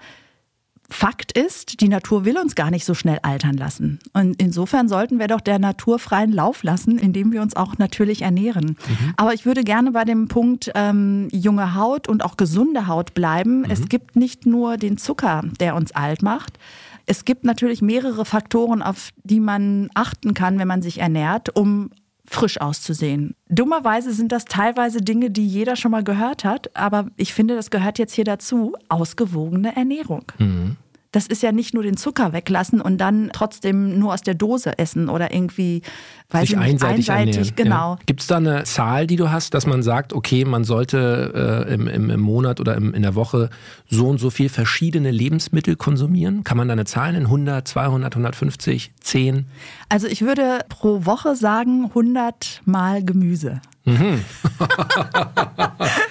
Fakt 0.90 1.36
ist, 1.36 1.82
die 1.82 1.88
Natur 1.88 2.24
will 2.24 2.38
uns 2.38 2.54
gar 2.54 2.70
nicht 2.70 2.86
so 2.86 2.94
schnell 2.94 3.18
altern 3.22 3.58
lassen. 3.58 3.98
Und 4.14 4.40
insofern 4.40 4.88
sollten 4.88 5.18
wir 5.18 5.26
doch 5.26 5.42
der 5.42 5.58
Natur 5.58 5.98
freien 5.98 6.32
Lauf 6.32 6.62
lassen, 6.62 6.98
indem 6.98 7.30
wir 7.30 7.42
uns 7.42 7.54
auch 7.54 7.76
natürlich 7.76 8.22
ernähren. 8.22 8.76
Mhm. 8.88 9.14
Aber 9.18 9.34
ich 9.34 9.44
würde 9.44 9.64
gerne 9.64 9.92
bei 9.92 10.04
dem 10.04 10.28
Punkt 10.28 10.70
ähm, 10.74 11.28
junge 11.30 11.74
Haut 11.74 12.08
und 12.08 12.24
auch 12.24 12.38
gesunde 12.38 12.86
Haut 12.86 13.12
bleiben. 13.12 13.60
Mhm. 13.60 13.70
Es 13.70 13.88
gibt 13.90 14.16
nicht 14.16 14.46
nur 14.46 14.78
den 14.78 14.96
Zucker, 14.96 15.44
der 15.60 15.76
uns 15.76 15.92
alt 15.92 16.22
macht. 16.22 16.58
Es 17.04 17.26
gibt 17.26 17.44
natürlich 17.44 17.82
mehrere 17.82 18.24
Faktoren, 18.24 18.82
auf 18.82 19.10
die 19.24 19.40
man 19.40 19.90
achten 19.94 20.32
kann, 20.32 20.58
wenn 20.58 20.68
man 20.68 20.80
sich 20.80 21.00
ernährt, 21.00 21.54
um 21.54 21.90
frisch 22.28 22.60
auszusehen. 22.60 23.34
Dummerweise 23.48 24.12
sind 24.12 24.32
das 24.32 24.44
teilweise 24.44 25.00
Dinge, 25.00 25.30
die 25.30 25.46
jeder 25.46 25.76
schon 25.76 25.90
mal 25.90 26.04
gehört 26.04 26.44
hat, 26.44 26.74
aber 26.74 27.06
ich 27.16 27.32
finde, 27.32 27.56
das 27.56 27.70
gehört 27.70 27.98
jetzt 27.98 28.14
hier 28.14 28.24
dazu, 28.24 28.74
ausgewogene 28.88 29.74
Ernährung. 29.74 30.24
Mhm. 30.38 30.76
Das 31.12 31.26
ist 31.26 31.42
ja 31.42 31.52
nicht 31.52 31.72
nur 31.72 31.82
den 31.82 31.96
Zucker 31.96 32.32
weglassen 32.32 32.80
und 32.80 32.98
dann 32.98 33.30
trotzdem 33.32 33.98
nur 33.98 34.12
aus 34.12 34.22
der 34.22 34.34
Dose 34.34 34.78
essen 34.78 35.08
oder 35.08 35.32
irgendwie, 35.32 35.82
weiß 36.30 36.42
Sich 36.42 36.50
ich 36.50 36.56
nicht, 36.56 36.68
einseitig, 36.68 37.10
einseitig 37.10 37.56
genau. 37.56 37.94
Ja. 37.94 37.98
Gibt 38.04 38.20
es 38.20 38.26
da 38.26 38.36
eine 38.36 38.64
Zahl, 38.64 39.06
die 39.06 39.16
du 39.16 39.30
hast, 39.30 39.54
dass 39.54 39.66
man 39.66 39.82
sagt, 39.82 40.12
okay, 40.12 40.44
man 40.44 40.64
sollte 40.64 41.66
äh, 41.66 41.74
im, 41.74 41.88
im, 41.88 42.10
im, 42.10 42.20
Monat 42.20 42.60
oder 42.60 42.74
im, 42.76 42.92
in 42.92 43.02
der 43.02 43.14
Woche 43.14 43.48
so 43.88 44.06
und 44.08 44.18
so 44.18 44.28
viel 44.28 44.50
verschiedene 44.50 45.10
Lebensmittel 45.10 45.76
konsumieren? 45.76 46.44
Kann 46.44 46.58
man 46.58 46.68
da 46.68 46.72
eine 46.72 46.84
Zahl 46.84 47.12
nennen? 47.12 47.26
100, 47.26 47.66
200, 47.66 48.12
150, 48.14 48.92
10? 49.00 49.46
Also 49.88 50.06
ich 50.06 50.22
würde 50.22 50.60
pro 50.68 51.06
Woche 51.06 51.36
sagen 51.36 51.86
100 51.86 52.60
Mal 52.66 53.02
Gemüse. 53.02 53.62
Mhm. 53.88 54.24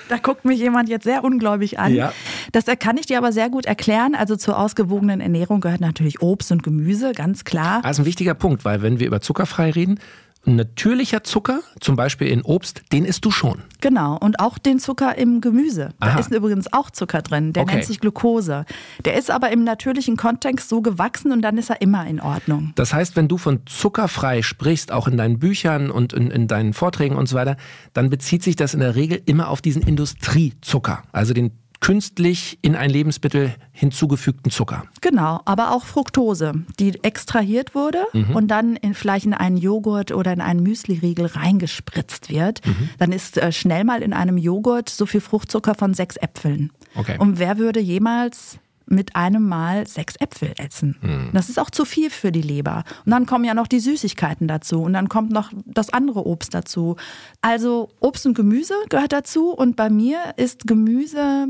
da 0.09 0.17
guckt 0.17 0.45
mich 0.45 0.59
jemand 0.59 0.89
jetzt 0.89 1.03
sehr 1.03 1.23
ungläubig 1.23 1.79
an. 1.79 1.93
Ja. 1.93 2.13
Das 2.51 2.65
kann 2.79 2.97
ich 2.97 3.05
dir 3.05 3.17
aber 3.17 3.31
sehr 3.31 3.49
gut 3.49 3.65
erklären. 3.65 4.15
Also 4.15 4.35
zur 4.35 4.57
ausgewogenen 4.57 5.21
Ernährung 5.21 5.61
gehört 5.61 5.81
natürlich 5.81 6.21
Obst 6.21 6.51
und 6.51 6.63
Gemüse, 6.63 7.13
ganz 7.13 7.43
klar. 7.43 7.81
Das 7.81 7.91
ist 7.91 7.99
ein 7.99 8.05
wichtiger 8.05 8.33
Punkt, 8.33 8.65
weil 8.65 8.81
wenn 8.81 8.99
wir 8.99 9.07
über 9.07 9.21
zuckerfrei 9.21 9.71
reden, 9.71 9.99
natürlicher 10.55 11.23
Zucker, 11.23 11.59
zum 11.79 11.95
Beispiel 11.95 12.27
in 12.27 12.41
Obst, 12.41 12.81
den 12.91 13.05
isst 13.05 13.25
du 13.25 13.31
schon. 13.31 13.61
Genau, 13.81 14.17
und 14.17 14.39
auch 14.39 14.57
den 14.57 14.79
Zucker 14.79 15.17
im 15.17 15.41
Gemüse. 15.41 15.89
Da 15.99 16.07
Aha. 16.07 16.19
ist 16.19 16.31
übrigens 16.31 16.71
auch 16.73 16.89
Zucker 16.89 17.21
drin, 17.21 17.53
der 17.53 17.63
okay. 17.63 17.75
nennt 17.75 17.85
sich 17.85 17.99
Glucose. 17.99 18.65
Der 19.05 19.15
ist 19.15 19.29
aber 19.29 19.51
im 19.51 19.63
natürlichen 19.63 20.17
Kontext 20.17 20.69
so 20.69 20.81
gewachsen 20.81 21.31
und 21.31 21.41
dann 21.41 21.57
ist 21.57 21.69
er 21.69 21.81
immer 21.81 22.07
in 22.07 22.19
Ordnung. 22.19 22.71
Das 22.75 22.93
heißt, 22.93 23.15
wenn 23.15 23.27
du 23.27 23.37
von 23.37 23.61
zuckerfrei 23.65 24.41
sprichst, 24.41 24.91
auch 24.91 25.07
in 25.07 25.17
deinen 25.17 25.39
Büchern 25.39 25.91
und 25.91 26.13
in, 26.13 26.31
in 26.31 26.47
deinen 26.47 26.73
Vorträgen 26.73 27.15
und 27.15 27.27
so 27.27 27.35
weiter, 27.35 27.57
dann 27.93 28.09
bezieht 28.09 28.43
sich 28.43 28.55
das 28.55 28.73
in 28.73 28.79
der 28.79 28.95
Regel 28.95 29.21
immer 29.25 29.49
auf 29.49 29.61
diesen 29.61 29.81
Industriezucker, 29.81 31.03
also 31.11 31.33
den 31.33 31.51
künstlich 31.79 32.57
in 32.61 32.75
ein 32.75 32.89
Lebensmittel 32.89 33.55
hinzugefügten 33.71 34.51
Zucker. 34.51 34.83
Genau, 35.01 35.41
aber 35.45 35.71
auch 35.71 35.85
Fructose, 35.85 36.53
die 36.79 37.03
extrahiert 37.03 37.75
wurde 37.75 38.05
mhm. 38.13 38.35
und 38.35 38.47
dann 38.47 38.75
in, 38.75 38.93
vielleicht 38.93 39.25
in 39.25 39.33
einen 39.33 39.57
Joghurt 39.57 40.11
oder 40.11 40.33
in 40.33 40.41
einen 40.41 40.63
Müsliriegel 40.63 41.27
reingespritzt 41.27 42.29
wird. 42.29 42.65
Mhm. 42.65 42.89
Dann 42.97 43.11
ist 43.11 43.37
äh, 43.37 43.51
schnell 43.51 43.83
mal 43.83 44.01
in 44.01 44.13
einem 44.13 44.37
Joghurt 44.37 44.89
so 44.89 45.05
viel 45.05 45.21
Fruchtzucker 45.21 45.75
von 45.75 45.93
sechs 45.93 46.17
Äpfeln. 46.17 46.71
Okay. 46.95 47.17
Und 47.19 47.39
wer 47.39 47.57
würde 47.57 47.79
jemals 47.79 48.59
mit 48.87 49.15
einem 49.15 49.47
Mal 49.47 49.87
sechs 49.87 50.15
Äpfel 50.15 50.53
essen. 50.57 50.97
Mhm. 51.01 51.29
Das 51.33 51.49
ist 51.49 51.59
auch 51.59 51.69
zu 51.69 51.85
viel 51.85 52.09
für 52.09 52.31
die 52.31 52.41
Leber. 52.41 52.83
Und 53.05 53.11
dann 53.11 53.25
kommen 53.25 53.45
ja 53.45 53.53
noch 53.53 53.67
die 53.67 53.79
Süßigkeiten 53.79 54.47
dazu 54.47 54.81
und 54.81 54.93
dann 54.93 55.09
kommt 55.09 55.31
noch 55.31 55.51
das 55.65 55.91
andere 55.91 56.25
Obst 56.25 56.53
dazu. 56.53 56.95
Also 57.41 57.89
Obst 57.99 58.25
und 58.25 58.33
Gemüse 58.33 58.73
gehört 58.89 59.13
dazu 59.13 59.51
und 59.51 59.75
bei 59.75 59.89
mir 59.89 60.19
ist 60.37 60.67
Gemüse 60.67 61.47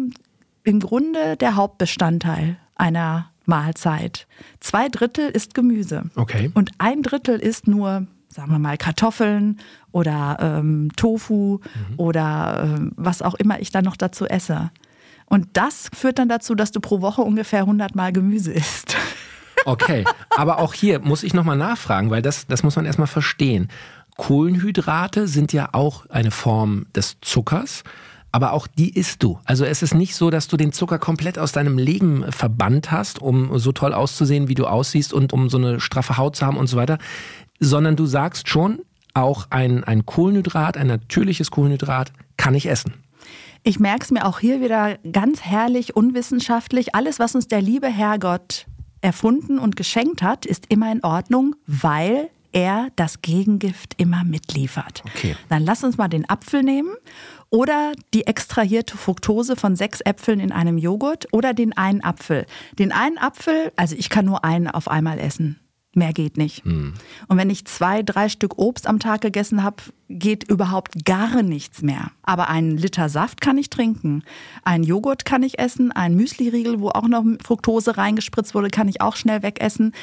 im 0.63 0.79
Grunde 0.79 1.37
der 1.37 1.55
Hauptbestandteil 1.55 2.57
einer 2.75 3.31
Mahlzeit. 3.45 4.27
Zwei 4.59 4.89
Drittel 4.89 5.29
ist 5.29 5.53
Gemüse. 5.53 6.03
Okay. 6.15 6.51
Und 6.53 6.71
ein 6.79 7.01
Drittel 7.01 7.39
ist 7.39 7.67
nur 7.67 8.07
sagen 8.37 8.51
wir 8.51 8.59
mal, 8.59 8.77
Kartoffeln 8.77 9.59
oder 9.91 10.37
ähm, 10.39 10.91
Tofu 10.95 11.57
mhm. 11.57 11.93
oder 11.97 12.77
äh, 12.77 12.91
was 12.95 13.23
auch 13.23 13.33
immer 13.33 13.59
ich 13.59 13.71
dann 13.71 13.83
noch 13.83 13.97
dazu 13.97 14.27
esse. 14.27 14.69
Und 15.27 15.47
das 15.53 15.89
führt 15.93 16.19
dann 16.19 16.29
dazu, 16.29 16.55
dass 16.55 16.71
du 16.71 16.79
pro 16.79 17.01
Woche 17.01 17.21
ungefähr 17.21 17.61
100 17.61 17.95
Mal 17.95 18.11
Gemüse 18.11 18.51
isst. 18.53 18.95
Okay, 19.65 20.05
aber 20.29 20.59
auch 20.59 20.73
hier 20.73 20.99
muss 20.99 21.23
ich 21.23 21.33
nochmal 21.33 21.57
nachfragen, 21.57 22.09
weil 22.09 22.21
das, 22.21 22.47
das 22.47 22.63
muss 22.63 22.75
man 22.75 22.85
erstmal 22.85 23.07
verstehen. 23.07 23.67
Kohlenhydrate 24.15 25.27
sind 25.27 25.51
ja 25.51 25.69
auch 25.73 26.05
eine 26.09 26.31
Form 26.31 26.85
des 26.95 27.17
Zuckers 27.21 27.83
aber 28.31 28.53
auch 28.53 28.67
die 28.67 28.93
isst 28.93 29.23
du. 29.23 29.39
Also 29.45 29.65
es 29.65 29.81
ist 29.81 29.95
nicht 29.95 30.15
so, 30.15 30.29
dass 30.29 30.47
du 30.47 30.57
den 30.57 30.71
Zucker 30.71 30.99
komplett 30.99 31.39
aus 31.39 31.53
deinem 31.53 31.79
Leben 31.79 32.31
verbannt 32.31 32.91
hast, 32.91 33.19
um 33.19 33.57
so 33.57 33.71
toll 33.71 33.93
auszusehen, 33.93 34.47
wie 34.47 34.53
du 34.53 34.67
aussiehst 34.67 35.13
und 35.13 35.33
um 35.33 35.49
so 35.49 35.57
eine 35.57 35.79
straffe 35.79 36.17
Haut 36.17 36.35
zu 36.35 36.45
haben 36.45 36.57
und 36.57 36.67
so 36.67 36.77
weiter, 36.77 36.97
sondern 37.59 37.95
du 37.95 38.05
sagst 38.05 38.47
schon, 38.49 38.79
auch 39.13 39.47
ein, 39.49 39.83
ein 39.83 40.05
Kohlenhydrat, 40.05 40.77
ein 40.77 40.85
natürliches 40.85 41.49
Kohlenhydrat 41.49 42.11
kann 42.37 42.53
ich 42.53 42.69
essen. 42.69 42.93
Ich 43.67 43.81
merke 43.81 44.05
es 44.05 44.11
mir 44.11 44.25
auch 44.25 44.39
hier 44.39 44.61
wieder 44.61 44.97
ganz 45.11 45.41
herrlich, 45.41 45.93
unwissenschaftlich. 45.93 46.95
Alles, 46.95 47.19
was 47.19 47.35
uns 47.35 47.49
der 47.49 47.61
liebe 47.61 47.89
Herrgott 47.89 48.65
erfunden 49.01 49.59
und 49.59 49.75
geschenkt 49.75 50.21
hat, 50.21 50.45
ist 50.45 50.67
immer 50.69 50.89
in 50.89 51.03
Ordnung, 51.03 51.53
weil 51.65 52.29
er 52.53 52.87
das 52.95 53.21
Gegengift 53.21 53.95
immer 53.97 54.23
mitliefert. 54.23 55.03
Okay. 55.07 55.35
Dann 55.49 55.65
lass 55.65 55.83
uns 55.83 55.97
mal 55.97 56.07
den 56.07 56.29
Apfel 56.29 56.63
nehmen 56.63 56.95
oder 57.49 57.91
die 58.13 58.25
extrahierte 58.25 58.95
Fructose 58.95 59.57
von 59.57 59.75
sechs 59.75 59.99
Äpfeln 59.99 60.39
in 60.39 60.53
einem 60.53 60.77
Joghurt 60.77 61.27
oder 61.33 61.53
den 61.53 61.75
einen 61.75 62.01
Apfel. 62.01 62.45
Den 62.79 62.93
einen 62.93 63.17
Apfel, 63.17 63.73
also 63.75 63.97
ich 63.97 64.09
kann 64.09 64.23
nur 64.23 64.45
einen 64.45 64.69
auf 64.69 64.87
einmal 64.87 65.19
essen. 65.19 65.59
Mehr 65.97 66.13
geht 66.13 66.37
nicht. 66.37 66.63
Mhm. 66.63 66.93
Und 67.27 67.37
wenn 67.37 67.49
ich 67.49 67.65
zwei, 67.65 68.03
drei 68.03 68.29
Stück 68.29 68.59
Obst 68.59 68.85
am 68.85 68.99
Tag 68.99 69.21
gegessen 69.21 69.63
habe, 69.63 69.77
geht 70.09 70.43
überhaupt 70.43 71.05
gar 71.05 71.41
nichts 71.41 71.81
mehr. 71.81 72.11
Aber 72.21 72.49
einen 72.49 72.77
Liter 72.77 73.09
Saft 73.09 73.41
kann 73.41 73.57
ich 73.57 73.71
trinken. 73.71 74.23
Einen 74.63 74.83
Joghurt 74.83 75.25
kann 75.25 75.41
ich 75.41 75.57
essen. 75.57 75.91
Einen 75.91 76.15
Müsliriegel, 76.15 76.81
wo 76.81 76.89
auch 76.89 77.07
noch 77.07 77.25
Fructose 77.43 77.97
reingespritzt 77.97 78.53
wurde, 78.53 78.69
kann 78.69 78.87
ich 78.87 79.01
auch 79.01 79.15
schnell 79.15 79.41
wegessen. 79.41 79.93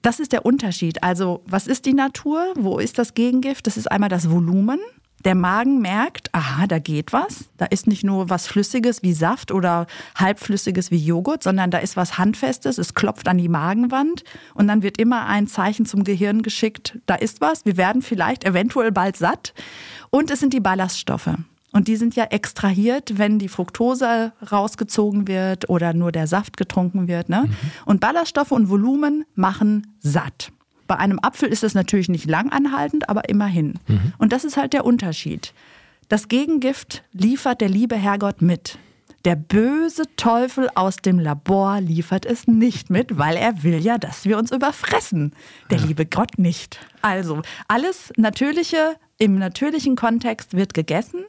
Das 0.00 0.20
ist 0.20 0.32
der 0.32 0.46
Unterschied. 0.46 1.02
Also, 1.02 1.42
was 1.44 1.66
ist 1.66 1.84
die 1.84 1.92
Natur? 1.92 2.54
Wo 2.56 2.78
ist 2.78 2.98
das 2.98 3.12
Gegengift? 3.12 3.66
Das 3.66 3.76
ist 3.76 3.92
einmal 3.92 4.08
das 4.08 4.30
Volumen 4.30 4.80
der 5.24 5.34
Magen 5.34 5.80
merkt, 5.80 6.34
aha, 6.34 6.66
da 6.66 6.78
geht 6.78 7.12
was. 7.12 7.48
Da 7.56 7.66
ist 7.66 7.86
nicht 7.86 8.04
nur 8.04 8.30
was 8.30 8.46
Flüssiges 8.46 9.02
wie 9.02 9.12
Saft 9.12 9.52
oder 9.52 9.86
Halbflüssiges 10.16 10.90
wie 10.90 10.98
Joghurt, 10.98 11.42
sondern 11.42 11.70
da 11.70 11.78
ist 11.78 11.96
was 11.96 12.18
Handfestes. 12.18 12.78
Es 12.78 12.94
klopft 12.94 13.28
an 13.28 13.38
die 13.38 13.48
Magenwand 13.48 14.24
und 14.54 14.68
dann 14.68 14.82
wird 14.82 14.98
immer 14.98 15.26
ein 15.26 15.46
Zeichen 15.46 15.86
zum 15.86 16.04
Gehirn 16.04 16.42
geschickt, 16.42 16.98
da 17.06 17.14
ist 17.14 17.40
was. 17.40 17.64
Wir 17.64 17.76
werden 17.76 18.02
vielleicht 18.02 18.44
eventuell 18.44 18.92
bald 18.92 19.16
satt. 19.16 19.54
Und 20.10 20.30
es 20.30 20.40
sind 20.40 20.52
die 20.52 20.60
Ballaststoffe. 20.60 21.30
Und 21.72 21.88
die 21.88 21.96
sind 21.96 22.14
ja 22.16 22.24
extrahiert, 22.24 23.16
wenn 23.16 23.38
die 23.38 23.48
Fructose 23.48 24.32
rausgezogen 24.50 25.26
wird 25.26 25.70
oder 25.70 25.94
nur 25.94 26.12
der 26.12 26.26
Saft 26.26 26.58
getrunken 26.58 27.08
wird. 27.08 27.30
Ne? 27.30 27.44
Mhm. 27.46 27.56
Und 27.86 28.00
Ballaststoffe 28.00 28.52
und 28.52 28.68
Volumen 28.68 29.24
machen 29.34 29.86
satt. 30.00 30.52
Bei 30.92 30.98
einem 30.98 31.20
Apfel 31.22 31.48
ist 31.48 31.64
es 31.64 31.72
natürlich 31.72 32.10
nicht 32.10 32.26
langanhaltend, 32.26 33.08
aber 33.08 33.30
immerhin. 33.30 33.78
Mhm. 33.88 34.12
Und 34.18 34.30
das 34.30 34.44
ist 34.44 34.58
halt 34.58 34.74
der 34.74 34.84
Unterschied. 34.84 35.54
Das 36.10 36.28
Gegengift 36.28 37.02
liefert 37.14 37.62
der 37.62 37.70
liebe 37.70 37.96
Herrgott 37.96 38.42
mit. 38.42 38.76
Der 39.24 39.34
böse 39.34 40.02
Teufel 40.16 40.68
aus 40.74 40.96
dem 40.96 41.18
Labor 41.18 41.80
liefert 41.80 42.26
es 42.26 42.46
nicht 42.46 42.90
mit, 42.90 43.16
weil 43.16 43.36
er 43.36 43.62
will 43.62 43.82
ja, 43.82 43.96
dass 43.96 44.26
wir 44.26 44.36
uns 44.36 44.52
überfressen. 44.52 45.32
Der 45.70 45.78
ja. 45.78 45.86
liebe 45.86 46.04
Gott 46.04 46.36
nicht. 46.36 46.78
Also, 47.00 47.40
alles 47.68 48.12
Natürliche 48.18 48.96
im 49.18 49.36
natürlichen 49.36 49.96
Kontext 49.96 50.54
wird 50.56 50.74
gegessen. 50.74 51.24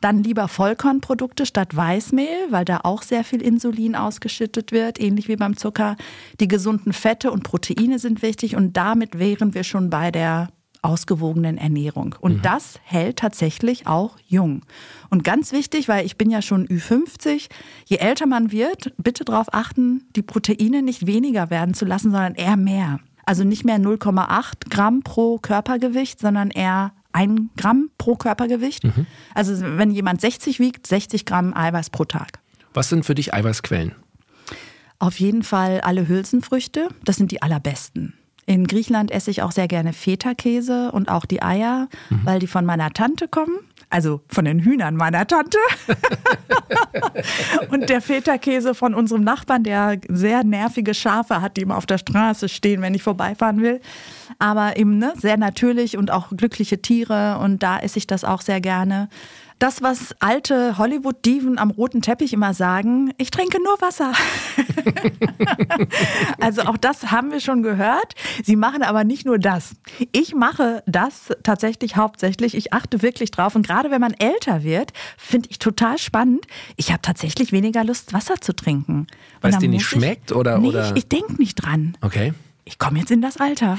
Dann 0.00 0.22
lieber 0.22 0.48
Vollkornprodukte 0.48 1.46
statt 1.46 1.76
Weißmehl, 1.76 2.50
weil 2.50 2.64
da 2.64 2.80
auch 2.82 3.02
sehr 3.02 3.24
viel 3.24 3.42
Insulin 3.42 3.94
ausgeschüttet 3.94 4.72
wird, 4.72 5.00
ähnlich 5.00 5.28
wie 5.28 5.36
beim 5.36 5.56
Zucker. 5.56 5.96
Die 6.40 6.48
gesunden 6.48 6.92
Fette 6.92 7.30
und 7.30 7.44
Proteine 7.44 7.98
sind 7.98 8.22
wichtig 8.22 8.56
und 8.56 8.76
damit 8.76 9.18
wären 9.18 9.54
wir 9.54 9.64
schon 9.64 9.90
bei 9.90 10.10
der 10.10 10.48
ausgewogenen 10.82 11.58
Ernährung. 11.58 12.14
Und 12.20 12.38
mhm. 12.38 12.42
das 12.42 12.80
hält 12.84 13.18
tatsächlich 13.18 13.86
auch 13.86 14.16
jung. 14.26 14.62
Und 15.10 15.24
ganz 15.24 15.52
wichtig, 15.52 15.88
weil 15.88 16.06
ich 16.06 16.16
bin 16.16 16.30
ja 16.30 16.42
schon 16.42 16.66
Ü50, 16.66 17.48
je 17.86 17.96
älter 17.96 18.26
man 18.26 18.52
wird, 18.52 18.92
bitte 18.96 19.24
darauf 19.24 19.52
achten, 19.52 20.04
die 20.14 20.22
Proteine 20.22 20.82
nicht 20.82 21.06
weniger 21.06 21.50
werden 21.50 21.74
zu 21.74 21.84
lassen, 21.84 22.12
sondern 22.12 22.34
eher 22.34 22.56
mehr. 22.56 23.00
Also 23.24 23.42
nicht 23.42 23.64
mehr 23.64 23.78
0,8 23.78 24.70
Gramm 24.70 25.02
pro 25.02 25.38
Körpergewicht, 25.38 26.20
sondern 26.20 26.50
eher 26.50 26.92
ein 27.16 27.48
Gramm 27.56 27.90
pro 27.96 28.14
Körpergewicht. 28.14 28.84
Mhm. 28.84 29.06
Also 29.34 29.54
wenn 29.78 29.90
jemand 29.90 30.20
60 30.20 30.60
wiegt, 30.60 30.86
60 30.86 31.24
Gramm 31.24 31.54
Eiweiß 31.56 31.88
pro 31.90 32.04
Tag. 32.04 32.40
Was 32.74 32.90
sind 32.90 33.06
für 33.06 33.14
dich 33.14 33.32
Eiweißquellen? 33.32 33.94
Auf 34.98 35.18
jeden 35.18 35.42
Fall 35.42 35.80
alle 35.80 36.08
Hülsenfrüchte. 36.08 36.88
Das 37.04 37.16
sind 37.16 37.30
die 37.30 37.40
allerbesten. 37.40 38.14
In 38.44 38.66
Griechenland 38.66 39.10
esse 39.10 39.30
ich 39.30 39.42
auch 39.42 39.50
sehr 39.50 39.66
gerne 39.66 39.92
Feta-Käse 39.92 40.92
und 40.92 41.08
auch 41.08 41.24
die 41.24 41.42
Eier, 41.42 41.88
mhm. 42.10 42.20
weil 42.24 42.38
die 42.38 42.46
von 42.46 42.64
meiner 42.64 42.92
Tante 42.92 43.28
kommen. 43.28 43.58
Also 43.88 44.20
von 44.28 44.44
den 44.44 44.60
Hühnern 44.60 44.96
meiner 44.96 45.26
Tante. 45.26 45.58
und 47.70 47.88
der 47.88 48.00
Feta-Käse 48.00 48.74
von 48.74 48.94
unserem 48.94 49.22
Nachbarn, 49.22 49.62
der 49.62 49.98
sehr 50.08 50.42
nervige 50.42 50.92
Schafe 50.92 51.40
hat, 51.40 51.56
die 51.56 51.62
immer 51.62 51.76
auf 51.76 51.86
der 51.86 51.98
Straße 51.98 52.48
stehen, 52.48 52.82
wenn 52.82 52.94
ich 52.94 53.02
vorbeifahren 53.02 53.62
will. 53.62 53.80
Aber 54.38 54.76
eben 54.76 54.98
ne, 54.98 55.12
sehr 55.16 55.36
natürlich 55.36 55.96
und 55.96 56.10
auch 56.10 56.30
glückliche 56.30 56.82
Tiere 56.82 57.38
und 57.38 57.62
da 57.62 57.78
esse 57.78 57.98
ich 57.98 58.06
das 58.06 58.24
auch 58.24 58.40
sehr 58.40 58.60
gerne 58.60 59.08
das, 59.58 59.82
was 59.82 60.14
alte 60.20 60.76
Hollywood-Diven 60.76 61.58
am 61.58 61.70
roten 61.70 62.02
Teppich 62.02 62.32
immer 62.32 62.52
sagen, 62.52 63.12
ich 63.16 63.30
trinke 63.30 63.62
nur 63.62 63.80
Wasser. 63.80 64.12
also 66.40 66.62
auch 66.62 66.76
das 66.76 67.10
haben 67.10 67.30
wir 67.30 67.40
schon 67.40 67.62
gehört. 67.62 68.14
Sie 68.44 68.56
machen 68.56 68.82
aber 68.82 69.04
nicht 69.04 69.24
nur 69.24 69.38
das. 69.38 69.72
Ich 70.12 70.34
mache 70.34 70.82
das 70.86 71.28
tatsächlich 71.42 71.96
hauptsächlich. 71.96 72.54
Ich 72.54 72.72
achte 72.72 73.00
wirklich 73.02 73.30
drauf. 73.30 73.54
Und 73.54 73.66
gerade 73.66 73.90
wenn 73.90 74.00
man 74.00 74.12
älter 74.12 74.62
wird, 74.62 74.92
finde 75.16 75.48
ich 75.50 75.58
total 75.58 75.98
spannend. 75.98 76.46
Ich 76.76 76.92
habe 76.92 77.02
tatsächlich 77.02 77.52
weniger 77.52 77.82
Lust, 77.84 78.12
Wasser 78.12 78.40
zu 78.40 78.54
trinken. 78.54 79.06
Weil 79.40 79.52
es 79.52 79.58
dir 79.58 79.68
nicht 79.68 79.86
schmeckt 79.86 80.32
oder? 80.32 80.58
Nee, 80.58 80.68
oder? 80.68 80.90
ich, 80.90 80.96
ich 80.96 81.08
denke 81.08 81.34
nicht 81.38 81.54
dran. 81.54 81.96
Okay 82.02 82.34
ich 82.68 82.80
komme 82.80 82.98
jetzt 82.98 83.12
in 83.12 83.22
das 83.22 83.36
Alter. 83.36 83.78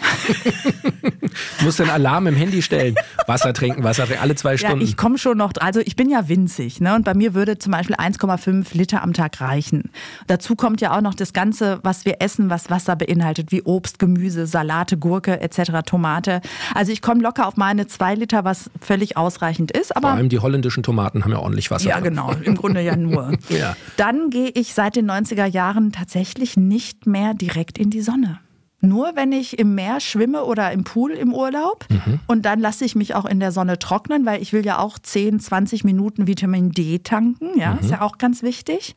du 1.60 1.66
musst 1.66 1.80
den 1.80 1.90
Alarm 1.90 2.26
im 2.28 2.36
Handy 2.36 2.62
stellen. 2.62 2.96
Wasser 3.28 3.52
trinken, 3.52 3.84
Wasser 3.84 4.06
trinken, 4.06 4.24
alle 4.24 4.36
zwei 4.36 4.56
Stunden. 4.56 4.80
Ja, 4.80 4.88
ich 4.88 4.96
komme 4.96 5.18
schon 5.18 5.38
noch, 5.38 5.52
also 5.60 5.82
ich 5.82 5.98
bin 5.98 6.10
ja 6.10 6.30
winzig, 6.30 6.80
ne? 6.80 6.96
Und 6.96 7.04
bei 7.04 7.14
mir 7.14 7.34
würde 7.34 7.58
zum 7.58 7.74
Beispiel 7.74 7.98
1,5 7.98 8.68
Liter 8.72 9.04
am 9.04 9.12
Tag 9.12 9.42
reichen. 9.42 9.92
Dazu 10.28 10.56
kommt 10.56 10.80
ja 10.80 10.96
auch 10.96 11.02
noch 11.02 11.16
das 11.16 11.34
Ganze, 11.34 11.80
was 11.84 12.06
wir 12.06 12.22
essen, 12.22 12.50
was 12.50 12.70
Wasser 12.70 12.96
beinhaltet, 12.96 13.52
wie 13.52 13.62
Obst, 13.62 14.00
Gemüse, 14.00 14.48
Salate, 14.48 14.98
Gurke 14.98 15.42
etc., 15.42 15.82
Tomate. 15.86 16.40
Also 16.74 16.94
ich 16.94 17.02
komme 17.02 17.22
locker 17.22 17.46
auf 17.46 17.58
meine 17.58 17.88
zwei 17.88 18.16
Liter, 18.16 18.46
was 18.46 18.70
völlig 18.80 19.18
ausreichend 19.18 19.72
ist. 19.72 19.98
Aber 19.98 20.08
Vor 20.08 20.18
allem 20.18 20.30
die 20.30 20.40
holländischen 20.40 20.82
Tomaten 20.82 21.26
haben 21.26 21.32
ja 21.32 21.40
ordentlich 21.40 21.70
Wasser. 21.72 21.90
Ja, 21.90 22.00
genau, 22.00 22.32
im 22.42 22.56
Grunde 22.56 22.80
ja 22.80 22.96
nur. 22.96 23.34
ja. 23.50 23.76
Dann 23.98 24.30
gehe 24.30 24.50
ich 24.50 24.74
seit 24.74 24.96
den 24.96 25.12
90er 25.12 25.46
Jahren 25.46 25.92
tatsächlich 25.92 26.56
nicht 26.56 27.06
mehr 27.06 27.34
direkt 27.34 27.78
in 27.78 27.90
die 27.90 28.02
Sonne 28.02 28.40
nur 28.82 29.12
wenn 29.16 29.32
ich 29.32 29.58
im 29.58 29.76
Meer 29.76 30.00
schwimme 30.00 30.44
oder 30.44 30.72
im 30.72 30.84
Pool 30.84 31.12
im 31.12 31.34
Urlaub. 31.34 31.86
Mhm. 31.90 32.20
Und 32.28 32.46
dann 32.46 32.60
lasse 32.60 32.86
ich 32.86 32.96
mich 32.96 33.16
auch 33.16 33.26
in 33.26 33.40
der 33.40 33.52
Sonne 33.52 33.80
trocknen, 33.80 34.26
weil 34.26 34.42
ich 34.42 34.54
will 34.54 34.66
ja 34.66 34.80
auch 34.80 35.00
10, 35.00 35.40
20 35.40 35.84
Minuten 35.84 36.28
Vitamin 36.28 36.72
D 36.72 37.00
tanken. 37.00 37.60
Ja, 37.60 37.74
mhm. 37.74 37.80
ist 37.80 37.92
ja 37.92 38.02
auch 38.02 38.18
ganz 38.18 38.44
wichtig. 38.44 38.96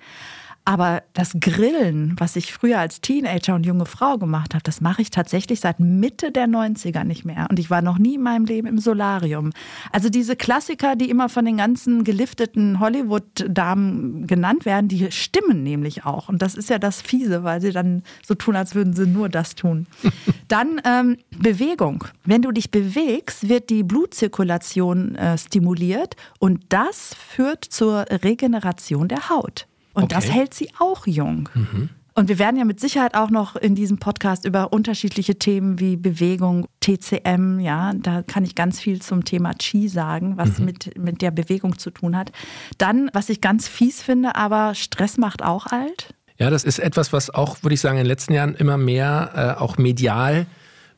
Aber 0.70 1.02
das 1.14 1.32
Grillen, 1.40 2.14
was 2.18 2.36
ich 2.36 2.52
früher 2.52 2.78
als 2.78 3.00
Teenager 3.00 3.56
und 3.56 3.66
junge 3.66 3.86
Frau 3.86 4.18
gemacht 4.18 4.54
habe, 4.54 4.62
das 4.62 4.80
mache 4.80 5.02
ich 5.02 5.10
tatsächlich 5.10 5.58
seit 5.58 5.80
Mitte 5.80 6.30
der 6.30 6.46
90er 6.46 7.02
nicht 7.02 7.24
mehr. 7.24 7.48
Und 7.50 7.58
ich 7.58 7.70
war 7.70 7.82
noch 7.82 7.98
nie 7.98 8.14
in 8.14 8.22
meinem 8.22 8.44
Leben 8.44 8.68
im 8.68 8.78
Solarium. 8.78 9.50
Also 9.90 10.10
diese 10.10 10.36
Klassiker, 10.36 10.94
die 10.94 11.10
immer 11.10 11.28
von 11.28 11.44
den 11.44 11.56
ganzen 11.56 12.04
gelifteten 12.04 12.78
Hollywood-Damen 12.78 14.28
genannt 14.28 14.64
werden, 14.64 14.86
die 14.86 15.10
stimmen 15.10 15.64
nämlich 15.64 16.04
auch. 16.06 16.28
Und 16.28 16.40
das 16.40 16.54
ist 16.54 16.70
ja 16.70 16.78
das 16.78 17.02
Fiese, 17.02 17.42
weil 17.42 17.60
sie 17.60 17.72
dann 17.72 18.04
so 18.24 18.36
tun, 18.36 18.54
als 18.54 18.76
würden 18.76 18.94
sie 18.94 19.08
nur 19.08 19.28
das 19.28 19.56
tun. 19.56 19.88
dann 20.46 20.80
ähm, 20.84 21.16
Bewegung. 21.36 22.04
Wenn 22.24 22.42
du 22.42 22.52
dich 22.52 22.70
bewegst, 22.70 23.48
wird 23.48 23.70
die 23.70 23.82
Blutzirkulation 23.82 25.16
äh, 25.16 25.36
stimuliert 25.36 26.14
und 26.38 26.62
das 26.68 27.12
führt 27.16 27.64
zur 27.64 28.04
Regeneration 28.08 29.08
der 29.08 29.30
Haut. 29.30 29.66
Und 29.92 30.04
okay. 30.04 30.14
das 30.14 30.30
hält 30.30 30.54
sie 30.54 30.70
auch 30.78 31.06
jung. 31.06 31.48
Mhm. 31.54 31.90
Und 32.14 32.28
wir 32.28 32.38
werden 32.38 32.56
ja 32.56 32.64
mit 32.64 32.80
Sicherheit 32.80 33.14
auch 33.14 33.30
noch 33.30 33.56
in 33.56 33.74
diesem 33.74 33.98
Podcast 33.98 34.44
über 34.44 34.72
unterschiedliche 34.72 35.36
Themen 35.36 35.78
wie 35.78 35.96
Bewegung, 35.96 36.66
TCM, 36.80 37.60
ja, 37.60 37.92
da 37.94 38.22
kann 38.22 38.44
ich 38.44 38.54
ganz 38.54 38.80
viel 38.80 39.00
zum 39.00 39.24
Thema 39.24 39.54
Qi 39.54 39.88
sagen, 39.88 40.36
was 40.36 40.58
mhm. 40.58 40.64
mit, 40.64 40.98
mit 40.98 41.22
der 41.22 41.30
Bewegung 41.30 41.78
zu 41.78 41.90
tun 41.90 42.16
hat. 42.16 42.32
Dann, 42.78 43.10
was 43.12 43.28
ich 43.28 43.40
ganz 43.40 43.68
fies 43.68 44.02
finde, 44.02 44.34
aber 44.34 44.74
Stress 44.74 45.18
macht 45.18 45.42
auch 45.42 45.66
alt. 45.66 46.14
Ja, 46.36 46.50
das 46.50 46.64
ist 46.64 46.78
etwas, 46.78 47.12
was 47.12 47.30
auch, 47.30 47.62
würde 47.62 47.74
ich 47.74 47.80
sagen, 47.80 47.96
in 47.96 48.04
den 48.04 48.08
letzten 48.08 48.32
Jahren 48.32 48.54
immer 48.54 48.76
mehr 48.76 49.56
äh, 49.58 49.60
auch 49.60 49.78
medial 49.78 50.46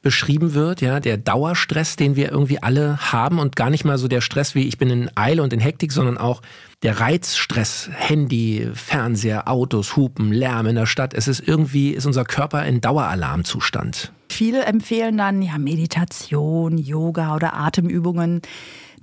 beschrieben 0.02 0.54
wird, 0.54 0.80
ja, 0.80 1.00
der 1.00 1.16
Dauerstress, 1.16 1.96
den 1.96 2.16
wir 2.16 2.30
irgendwie 2.30 2.62
alle 2.62 3.12
haben 3.12 3.38
und 3.38 3.56
gar 3.56 3.70
nicht 3.70 3.84
mal 3.84 3.98
so 3.98 4.08
der 4.08 4.20
Stress 4.20 4.54
wie 4.54 4.66
ich 4.66 4.76
bin 4.76 4.90
in 4.90 5.10
Eile 5.16 5.42
und 5.42 5.52
in 5.52 5.60
Hektik, 5.60 5.92
sondern 5.92 6.18
auch 6.18 6.42
der 6.82 6.98
Reizstress, 6.98 7.88
Handy, 7.92 8.68
Fernseher, 8.74 9.48
Autos, 9.48 9.96
Hupen, 9.96 10.32
Lärm 10.32 10.66
in 10.66 10.74
der 10.74 10.86
Stadt. 10.86 11.14
Es 11.14 11.28
ist 11.28 11.46
irgendwie, 11.46 11.90
ist 11.90 12.06
unser 12.06 12.24
Körper 12.24 12.64
in 12.66 12.80
Daueralarmzustand. 12.80 14.12
Viele 14.28 14.64
empfehlen 14.64 15.16
dann 15.16 15.42
ja 15.42 15.58
Meditation, 15.58 16.78
Yoga 16.78 17.36
oder 17.36 17.54
Atemübungen. 17.54 18.42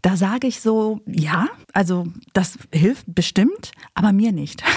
Da 0.01 0.17
sage 0.17 0.47
ich 0.47 0.59
so, 0.61 1.01
ja, 1.05 1.47
also 1.73 2.07
das 2.33 2.57
hilft 2.73 3.05
bestimmt, 3.07 3.71
aber 3.93 4.11
mir 4.11 4.31
nicht. 4.31 4.63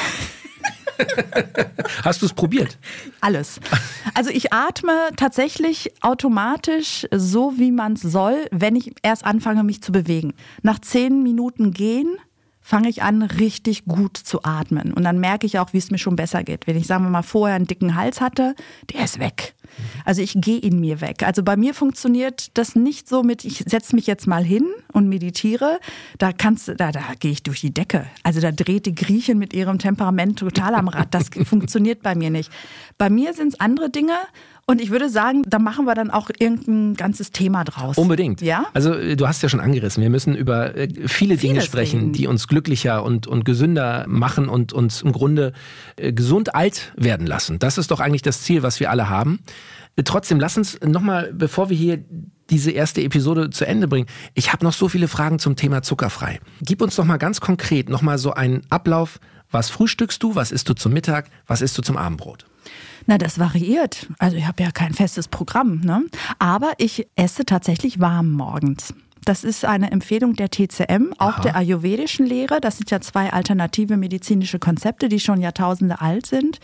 Hast 2.04 2.22
du 2.22 2.26
es 2.26 2.32
probiert? 2.32 2.78
Alles. 3.20 3.60
Also 4.14 4.30
ich 4.30 4.52
atme 4.52 4.92
tatsächlich 5.16 5.92
automatisch 6.00 7.06
so, 7.14 7.54
wie 7.56 7.70
man 7.70 7.94
es 7.94 8.02
soll, 8.02 8.46
wenn 8.50 8.76
ich 8.76 8.94
erst 9.02 9.24
anfange, 9.24 9.64
mich 9.64 9.82
zu 9.82 9.92
bewegen. 9.92 10.34
Nach 10.62 10.78
zehn 10.78 11.22
Minuten 11.22 11.72
gehen 11.72 12.16
fange 12.60 12.88
ich 12.88 13.02
an, 13.02 13.22
richtig 13.22 13.84
gut 13.84 14.16
zu 14.16 14.44
atmen. 14.44 14.92
Und 14.92 15.02
dann 15.02 15.18
merke 15.18 15.46
ich 15.46 15.58
auch, 15.58 15.72
wie 15.72 15.78
es 15.78 15.90
mir 15.90 15.98
schon 15.98 16.16
besser 16.16 16.44
geht. 16.44 16.66
Wenn 16.66 16.76
ich, 16.76 16.86
sagen 16.86 17.04
wir 17.04 17.10
mal, 17.10 17.22
vorher 17.22 17.56
einen 17.56 17.66
dicken 17.66 17.96
Hals 17.96 18.20
hatte, 18.20 18.54
der 18.92 19.04
ist 19.04 19.18
weg. 19.18 19.54
Also 20.04 20.22
ich 20.22 20.34
gehe 20.36 20.58
in 20.58 20.80
mir 20.80 21.00
weg. 21.00 21.22
Also 21.22 21.42
bei 21.42 21.56
mir 21.56 21.74
funktioniert 21.74 22.56
das 22.56 22.74
nicht 22.74 23.08
so 23.08 23.22
mit, 23.22 23.44
ich 23.44 23.64
setze 23.66 23.94
mich 23.94 24.06
jetzt 24.06 24.26
mal 24.26 24.44
hin 24.44 24.66
und 24.92 25.08
meditiere. 25.08 25.80
Da 26.18 26.32
kannst 26.32 26.68
da, 26.68 26.92
da 26.92 27.02
gehe 27.18 27.32
ich 27.32 27.42
durch 27.42 27.60
die 27.60 27.72
Decke. 27.72 28.06
Also 28.22 28.40
da 28.40 28.52
dreht 28.52 28.86
die 28.86 28.94
Griechin 28.94 29.38
mit 29.38 29.52
ihrem 29.52 29.78
Temperament 29.78 30.38
total 30.38 30.74
am 30.74 30.88
Rad. 30.88 31.14
Das 31.14 31.30
funktioniert 31.44 32.02
bei 32.02 32.14
mir 32.14 32.30
nicht. 32.30 32.50
Bei 32.98 33.10
mir 33.10 33.34
sind 33.34 33.48
es 33.48 33.60
andere 33.60 33.90
Dinge. 33.90 34.14
Und 34.66 34.80
ich 34.80 34.90
würde 34.90 35.08
sagen, 35.08 35.42
da 35.46 35.58
machen 35.58 35.86
wir 35.86 35.94
dann 35.94 36.10
auch 36.10 36.30
irgendein 36.38 36.94
ganzes 36.94 37.32
Thema 37.32 37.64
draus. 37.64 37.98
Unbedingt. 37.98 38.40
Ja? 38.40 38.66
Also 38.74 38.94
äh, 38.94 39.16
du 39.16 39.26
hast 39.26 39.42
ja 39.42 39.48
schon 39.48 39.60
angerissen, 39.60 40.02
wir 40.02 40.10
müssen 40.10 40.36
über 40.36 40.76
äh, 40.76 40.88
viele 41.06 41.36
Dinge 41.36 41.54
Vieles 41.54 41.64
sprechen, 41.64 42.00
reden. 42.00 42.12
die 42.12 42.26
uns 42.26 42.46
glücklicher 42.46 43.02
und, 43.02 43.26
und 43.26 43.44
gesünder 43.44 44.04
machen 44.08 44.48
und 44.48 44.72
uns 44.72 45.02
im 45.02 45.12
Grunde 45.12 45.52
äh, 45.96 46.12
gesund 46.12 46.54
alt 46.54 46.92
werden 46.96 47.26
lassen. 47.26 47.58
Das 47.58 47.76
ist 47.76 47.90
doch 47.90 48.00
eigentlich 48.00 48.22
das 48.22 48.42
Ziel, 48.42 48.62
was 48.62 48.78
wir 48.78 48.90
alle 48.90 49.08
haben. 49.08 49.40
Trotzdem, 50.04 50.40
lass 50.40 50.56
uns 50.56 50.78
nochmal, 50.80 51.32
bevor 51.34 51.68
wir 51.68 51.76
hier 51.76 52.02
diese 52.48 52.70
erste 52.70 53.02
Episode 53.02 53.50
zu 53.50 53.66
Ende 53.66 53.88
bringen. 53.88 54.06
Ich 54.34 54.52
habe 54.52 54.64
noch 54.64 54.72
so 54.72 54.88
viele 54.88 55.08
Fragen 55.08 55.38
zum 55.38 55.56
Thema 55.56 55.82
zuckerfrei. 55.82 56.40
Gib 56.62 56.80
uns 56.80 56.96
doch 56.96 57.04
mal 57.04 57.18
ganz 57.18 57.40
konkret 57.40 57.88
nochmal 57.88 58.18
so 58.18 58.32
einen 58.32 58.62
Ablauf. 58.70 59.20
Was 59.50 59.68
frühstückst 59.68 60.22
du? 60.22 60.34
Was 60.34 60.50
isst 60.50 60.68
du 60.68 60.74
zum 60.74 60.92
Mittag? 60.92 61.28
Was 61.46 61.60
isst 61.60 61.76
du 61.76 61.82
zum 61.82 61.96
Abendbrot? 61.96 62.46
Na, 63.06 63.18
das 63.18 63.38
variiert. 63.38 64.08
Also 64.18 64.36
ich 64.36 64.46
habe 64.46 64.62
ja 64.62 64.70
kein 64.70 64.94
festes 64.94 65.28
Programm, 65.28 65.80
ne? 65.80 66.04
Aber 66.38 66.72
ich 66.78 67.08
esse 67.16 67.44
tatsächlich 67.44 68.00
warm 68.00 68.30
morgens. 68.32 68.94
Das 69.24 69.44
ist 69.44 69.64
eine 69.64 69.90
Empfehlung 69.92 70.34
der 70.34 70.50
TCM, 70.50 71.12
auch 71.18 71.34
Aha. 71.34 71.42
der 71.42 71.56
ayurvedischen 71.56 72.26
Lehre. 72.26 72.60
Das 72.60 72.78
sind 72.78 72.90
ja 72.90 73.00
zwei 73.00 73.32
alternative 73.32 73.96
medizinische 73.96 74.58
Konzepte, 74.58 75.08
die 75.08 75.20
schon 75.20 75.40
Jahrtausende 75.40 76.00
alt 76.00 76.26
sind. 76.26 76.58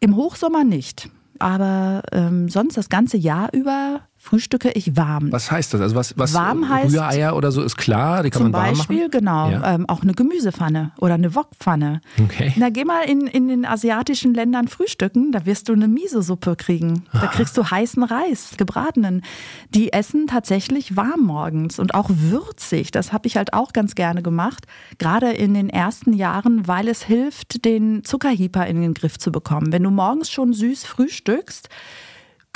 Im 0.00 0.16
Hochsommer 0.16 0.64
nicht. 0.64 1.08
Aber 1.38 2.02
ähm, 2.12 2.48
sonst 2.48 2.76
das 2.76 2.88
ganze 2.88 3.16
Jahr 3.16 3.52
über 3.52 4.00
frühstücke 4.20 4.70
ich 4.72 4.96
warm. 4.96 5.30
Was 5.30 5.50
heißt 5.50 5.74
das? 5.74 5.80
Also 5.80 5.94
was, 5.94 6.18
was 6.18 6.34
warm 6.34 6.68
heißt 6.68 6.92
Rühreier 6.92 7.36
oder 7.36 7.52
so 7.52 7.62
ist 7.62 7.76
klar, 7.76 8.24
die 8.24 8.30
kann 8.30 8.42
man 8.42 8.52
warm 8.52 8.70
Beispiel, 8.70 8.98
machen? 8.98 9.10
genau, 9.12 9.50
ja. 9.50 9.74
ähm, 9.74 9.88
auch 9.88 10.02
eine 10.02 10.12
Gemüsepfanne 10.12 10.90
oder 10.98 11.14
eine 11.14 11.34
Wokpfanne. 11.34 12.00
Okay. 12.22 12.52
Na, 12.56 12.68
geh 12.70 12.84
mal 12.84 13.02
in, 13.02 13.28
in 13.28 13.48
den 13.48 13.64
asiatischen 13.64 14.34
Ländern 14.34 14.66
frühstücken, 14.66 15.30
da 15.30 15.46
wirst 15.46 15.68
du 15.68 15.72
eine 15.72 15.86
Miso-Suppe 15.86 16.56
kriegen. 16.56 17.04
Da 17.12 17.22
ah. 17.22 17.26
kriegst 17.28 17.56
du 17.56 17.64
heißen 17.64 18.02
Reis, 18.02 18.54
gebratenen. 18.56 19.22
Die 19.70 19.92
essen 19.92 20.26
tatsächlich 20.26 20.96
warm 20.96 21.20
morgens 21.20 21.78
und 21.78 21.94
auch 21.94 22.10
würzig. 22.12 22.90
Das 22.90 23.12
habe 23.12 23.28
ich 23.28 23.36
halt 23.36 23.52
auch 23.52 23.72
ganz 23.72 23.94
gerne 23.94 24.22
gemacht, 24.22 24.66
gerade 24.98 25.30
in 25.30 25.54
den 25.54 25.70
ersten 25.70 26.12
Jahren, 26.12 26.66
weil 26.66 26.88
es 26.88 27.04
hilft, 27.04 27.64
den 27.64 28.02
Zuckerhyper 28.02 28.66
in 28.66 28.82
den 28.82 28.94
Griff 28.94 29.16
zu 29.18 29.30
bekommen. 29.30 29.72
Wenn 29.72 29.84
du 29.84 29.90
morgens 29.90 30.28
schon 30.30 30.52
süß 30.52 30.84
frühstückst, 30.84 31.68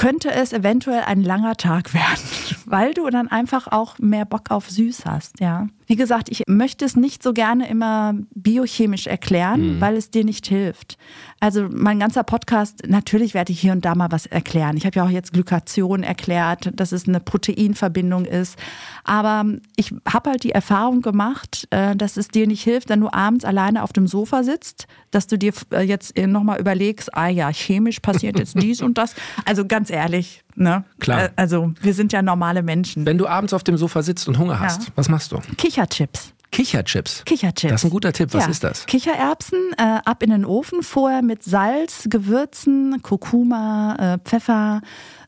könnte 0.03 0.33
es 0.33 0.53
eventuell 0.53 1.03
ein 1.03 1.23
langer 1.23 1.57
Tag 1.57 1.95
werden, 1.95 2.25
weil 2.67 2.93
du 2.93 3.09
dann 3.09 3.29
einfach 3.29 3.69
auch 3.69 4.01
mehr 4.01 4.25
Bock 4.25 4.51
auf 4.51 4.69
süß 4.69 5.07
hast, 5.07 5.39
ja. 5.39 5.69
Wie 5.87 5.97
gesagt, 5.97 6.29
ich 6.31 6.43
möchte 6.47 6.85
es 6.85 6.97
nicht 6.97 7.23
so 7.23 7.33
gerne 7.33 7.69
immer 7.69 8.15
biochemisch 8.35 9.07
erklären, 9.07 9.77
mhm. 9.77 9.81
weil 9.81 9.97
es 9.97 10.11
dir 10.11 10.25
nicht 10.25 10.47
hilft. 10.47 10.97
Also 11.41 11.69
mein 11.71 11.99
ganzer 11.99 12.23
Podcast, 12.23 12.83
natürlich 12.87 13.35
werde 13.35 13.53
ich 13.53 13.61
hier 13.61 13.73
und 13.73 13.85
da 13.85 13.95
mal 13.95 14.11
was 14.11 14.27
erklären. 14.27 14.77
Ich 14.77 14.87
habe 14.87 14.97
ja 14.97 15.05
auch 15.05 15.11
jetzt 15.11 15.33
Glykation 15.33 16.03
erklärt, 16.03 16.71
dass 16.75 16.93
es 16.93 17.09
eine 17.09 17.21
Proteinverbindung 17.21 18.25
ist. 18.25 18.57
Aber 19.05 19.45
ich 19.77 19.93
habe 20.09 20.31
halt 20.31 20.45
die 20.45 20.53
Erfahrung 20.53 21.03
gemacht, 21.03 21.67
äh, 21.71 21.97
dass 21.97 22.17
es 22.17 22.29
dir 22.29 22.47
nicht 22.47 22.63
hilft, 22.63 22.89
wenn 22.89 23.01
du 23.01 23.13
abends 23.13 23.45
alleine 23.45 23.83
auf 23.83 23.93
dem 23.93 24.07
Sofa 24.07 24.45
sitzt, 24.45 24.87
dass 25.11 25.27
du 25.27 25.37
dir 25.37 25.53
äh, 25.73 25.83
jetzt 25.83 26.17
nochmal 26.17 26.61
überlegst, 26.61 27.15
ah 27.15 27.29
ja, 27.29 27.51
chemisch 27.51 28.01
passiert 28.01 28.39
jetzt 28.39 28.55
dies 28.63 28.81
und 28.81 28.99
das. 28.99 29.15
Also 29.45 29.67
ganz 29.67 29.91
ehrlich, 29.91 30.42
Ne? 30.55 30.85
Klar. 31.01 31.25
Äh, 31.25 31.31
also 31.37 31.73
wir 31.81 31.95
sind 31.95 32.13
ja 32.13 32.23
normale 32.23 32.63
Menschen. 32.63 33.07
Wenn 33.07 33.19
du 33.19 33.27
abends 33.27 33.53
auf 33.53 33.65
dem 33.65 33.77
Sofa 33.77 34.03
sitzt 34.03 34.29
und 34.29 34.39
Hunger 34.39 34.61
hast, 34.61 34.85
ja. 34.85 34.89
was 34.95 35.09
machst 35.09 35.33
du? 35.33 35.39
Kicherchips. 35.57 36.33
Kicherchips. 36.53 37.25
Kicherchips. 37.25 37.73
Das 37.73 37.81
ist 37.81 37.85
ein 37.85 37.91
guter 37.91 38.13
Tipp. 38.13 38.35
Was 38.35 38.45
ja. 38.45 38.51
ist 38.51 38.63
das? 38.63 38.85
Kichererbsen 38.85 39.59
äh, 39.79 40.01
ab 40.05 40.23
in 40.23 40.31
den 40.31 40.45
Ofen, 40.45 40.83
vorher 40.83 41.23
mit 41.23 41.43
Salz, 41.43 42.07
Gewürzen, 42.11 43.01
Kurkuma, 43.01 43.97
äh, 44.17 44.19
Pfeffer, 44.23 44.83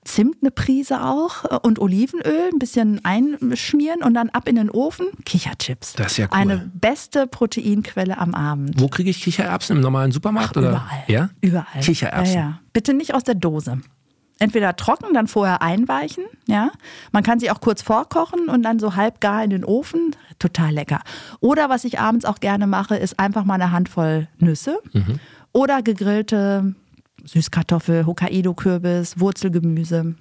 Zimt 0.04 0.36
eine 0.42 0.50
Prise 0.50 1.02
auch 1.02 1.44
äh, 1.46 1.58
und 1.62 1.78
Olivenöl, 1.78 2.50
ein 2.52 2.58
bisschen 2.58 3.02
einschmieren 3.04 4.02
und 4.02 4.12
dann 4.12 4.28
ab 4.28 4.46
in 4.48 4.56
den 4.56 4.68
Ofen. 4.68 5.06
Kicherchips. 5.24 5.94
Das 5.94 6.12
ist 6.12 6.18
ja 6.18 6.26
cool. 6.26 6.38
Eine 6.38 6.70
beste 6.74 7.26
Proteinquelle 7.26 8.18
am 8.18 8.34
Abend. 8.34 8.78
Wo 8.78 8.88
kriege 8.88 9.08
ich 9.08 9.22
Kichererbsen? 9.22 9.76
Im 9.76 9.82
normalen 9.82 10.12
Supermarkt? 10.12 10.58
Ach, 10.58 10.60
oder? 10.60 10.68
Überall. 10.68 11.04
Ja? 11.08 11.30
Überall. 11.40 11.80
Kichererbsen. 11.80 12.34
Ja, 12.34 12.40
ja. 12.40 12.60
Bitte 12.74 12.92
nicht 12.92 13.14
aus 13.14 13.24
der 13.24 13.34
Dose 13.34 13.80
entweder 14.38 14.76
trocken, 14.76 15.14
dann 15.14 15.28
vorher 15.28 15.62
einweichen, 15.62 16.24
ja. 16.46 16.70
Man 17.12 17.22
kann 17.22 17.38
sie 17.38 17.50
auch 17.50 17.60
kurz 17.60 17.82
vorkochen 17.82 18.48
und 18.48 18.62
dann 18.62 18.78
so 18.78 18.96
halb 18.96 19.20
gar 19.20 19.44
in 19.44 19.50
den 19.50 19.64
Ofen. 19.64 20.16
Total 20.38 20.72
lecker. 20.72 21.00
Oder 21.40 21.68
was 21.70 21.84
ich 21.84 22.00
abends 22.00 22.24
auch 22.24 22.40
gerne 22.40 22.66
mache, 22.66 22.96
ist 22.96 23.18
einfach 23.18 23.44
mal 23.44 23.54
eine 23.54 23.70
Handvoll 23.70 24.28
Nüsse 24.38 24.78
mhm. 24.92 25.20
oder 25.52 25.82
gegrillte 25.82 26.74
Süßkartoffel, 27.24 28.06
Hokkaido-Kürbis, 28.06 29.18
Wurzelgemüse. 29.18 30.14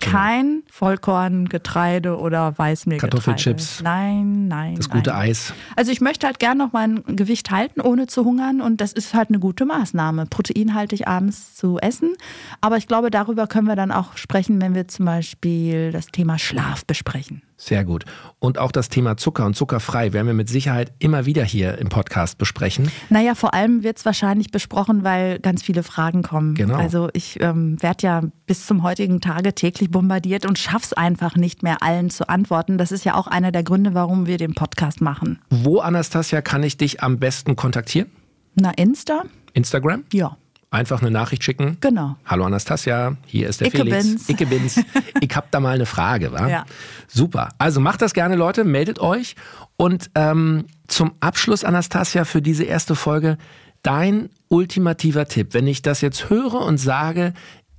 Genau. 0.00 0.16
Kein 0.16 0.62
Vollkorn, 0.70 1.48
Getreide 1.48 2.18
oder 2.18 2.56
Weißmehlgetreide. 2.56 3.10
Kartoffelchips. 3.10 3.82
Nein, 3.82 4.48
nein. 4.48 4.74
Das 4.76 4.88
gute 4.88 5.10
nein. 5.10 5.30
Eis. 5.30 5.52
Also 5.76 5.90
ich 5.90 6.00
möchte 6.00 6.26
halt 6.26 6.38
gern 6.38 6.58
noch 6.58 6.72
mein 6.72 7.02
Gewicht 7.04 7.50
halten, 7.50 7.80
ohne 7.80 8.06
zu 8.06 8.24
hungern. 8.24 8.60
Und 8.60 8.80
das 8.80 8.92
ist 8.92 9.14
halt 9.14 9.30
eine 9.30 9.38
gute 9.38 9.64
Maßnahme, 9.64 10.26
proteinhaltig 10.26 11.08
abends 11.08 11.56
zu 11.56 11.78
essen. 11.78 12.14
Aber 12.60 12.76
ich 12.76 12.86
glaube, 12.86 13.10
darüber 13.10 13.46
können 13.46 13.66
wir 13.66 13.76
dann 13.76 13.90
auch 13.90 14.16
sprechen, 14.16 14.60
wenn 14.60 14.74
wir 14.74 14.88
zum 14.88 15.06
Beispiel 15.06 15.92
das 15.92 16.06
Thema 16.06 16.38
Schlaf 16.38 16.84
besprechen. 16.84 17.42
Sehr 17.60 17.84
gut. 17.84 18.04
Und 18.38 18.58
auch 18.58 18.70
das 18.70 18.88
Thema 18.88 19.16
Zucker 19.16 19.44
und 19.44 19.54
zuckerfrei 19.54 20.12
werden 20.12 20.28
wir 20.28 20.34
mit 20.34 20.48
Sicherheit 20.48 20.92
immer 21.00 21.26
wieder 21.26 21.42
hier 21.42 21.76
im 21.78 21.88
Podcast 21.88 22.38
besprechen. 22.38 22.88
Naja, 23.10 23.34
vor 23.34 23.52
allem 23.52 23.82
wird 23.82 23.98
es 23.98 24.04
wahrscheinlich 24.04 24.52
besprochen, 24.52 25.02
weil 25.02 25.40
ganz 25.40 25.64
viele 25.64 25.82
Fragen 25.82 26.22
kommen. 26.22 26.54
Genau. 26.54 26.76
Also 26.76 27.08
ich 27.12 27.40
ähm, 27.40 27.82
werde 27.82 28.06
ja 28.06 28.22
bis 28.46 28.64
zum 28.64 28.84
heutigen 28.84 29.20
Tage 29.20 29.56
täglich 29.56 29.90
bombardiert 29.90 30.46
und 30.46 30.56
schaff's 30.56 30.92
einfach 30.92 31.34
nicht 31.34 31.64
mehr 31.64 31.82
allen 31.82 32.10
zu 32.10 32.28
antworten. 32.28 32.78
Das 32.78 32.92
ist 32.92 33.04
ja 33.04 33.16
auch 33.16 33.26
einer 33.26 33.50
der 33.50 33.64
Gründe, 33.64 33.92
warum 33.92 34.26
wir 34.26 34.38
den 34.38 34.54
Podcast 34.54 35.00
machen. 35.00 35.40
Wo, 35.50 35.80
Anastasia, 35.80 36.40
kann 36.42 36.62
ich 36.62 36.76
dich 36.76 37.02
am 37.02 37.18
besten 37.18 37.56
kontaktieren? 37.56 38.08
Na, 38.54 38.70
Insta. 38.70 39.24
Instagram? 39.52 40.04
Ja. 40.12 40.36
Einfach 40.70 41.00
eine 41.00 41.10
Nachricht 41.10 41.44
schicken. 41.44 41.78
Genau. 41.80 42.16
Hallo 42.26 42.44
Anastasia, 42.44 43.16
hier 43.24 43.48
ist 43.48 43.60
der 43.60 43.68
Icke 43.68 43.78
Felix. 43.78 44.04
bin's. 44.04 44.28
Icke 44.28 44.46
bin's. 44.46 44.80
ich 45.20 45.34
hab 45.34 45.50
da 45.50 45.60
mal 45.60 45.74
eine 45.74 45.86
Frage, 45.86 46.30
wa? 46.32 46.46
Ja. 46.46 46.66
Super. 47.06 47.48
Also 47.56 47.80
macht 47.80 48.02
das 48.02 48.12
gerne, 48.12 48.36
Leute, 48.36 48.64
meldet 48.64 48.98
euch. 48.98 49.34
Und 49.76 50.10
ähm, 50.14 50.66
zum 50.86 51.12
Abschluss, 51.20 51.64
Anastasia, 51.64 52.26
für 52.26 52.42
diese 52.42 52.64
erste 52.64 52.94
Folge, 52.94 53.38
dein 53.82 54.28
ultimativer 54.48 55.26
Tipp, 55.26 55.54
wenn 55.54 55.66
ich 55.66 55.80
das 55.80 56.02
jetzt 56.02 56.28
höre 56.28 56.60
und 56.60 56.76
sage, 56.76 57.32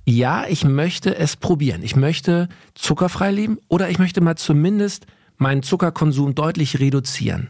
ja, 0.04 0.46
ich 0.48 0.64
möchte 0.64 1.14
es 1.14 1.36
probieren. 1.36 1.84
Ich 1.84 1.94
möchte 1.94 2.48
zuckerfrei 2.74 3.30
leben 3.30 3.58
oder 3.68 3.88
ich 3.88 4.00
möchte 4.00 4.20
mal 4.20 4.34
zumindest 4.34 5.06
meinen 5.36 5.62
Zuckerkonsum 5.62 6.34
deutlich 6.34 6.80
reduzieren. 6.80 7.48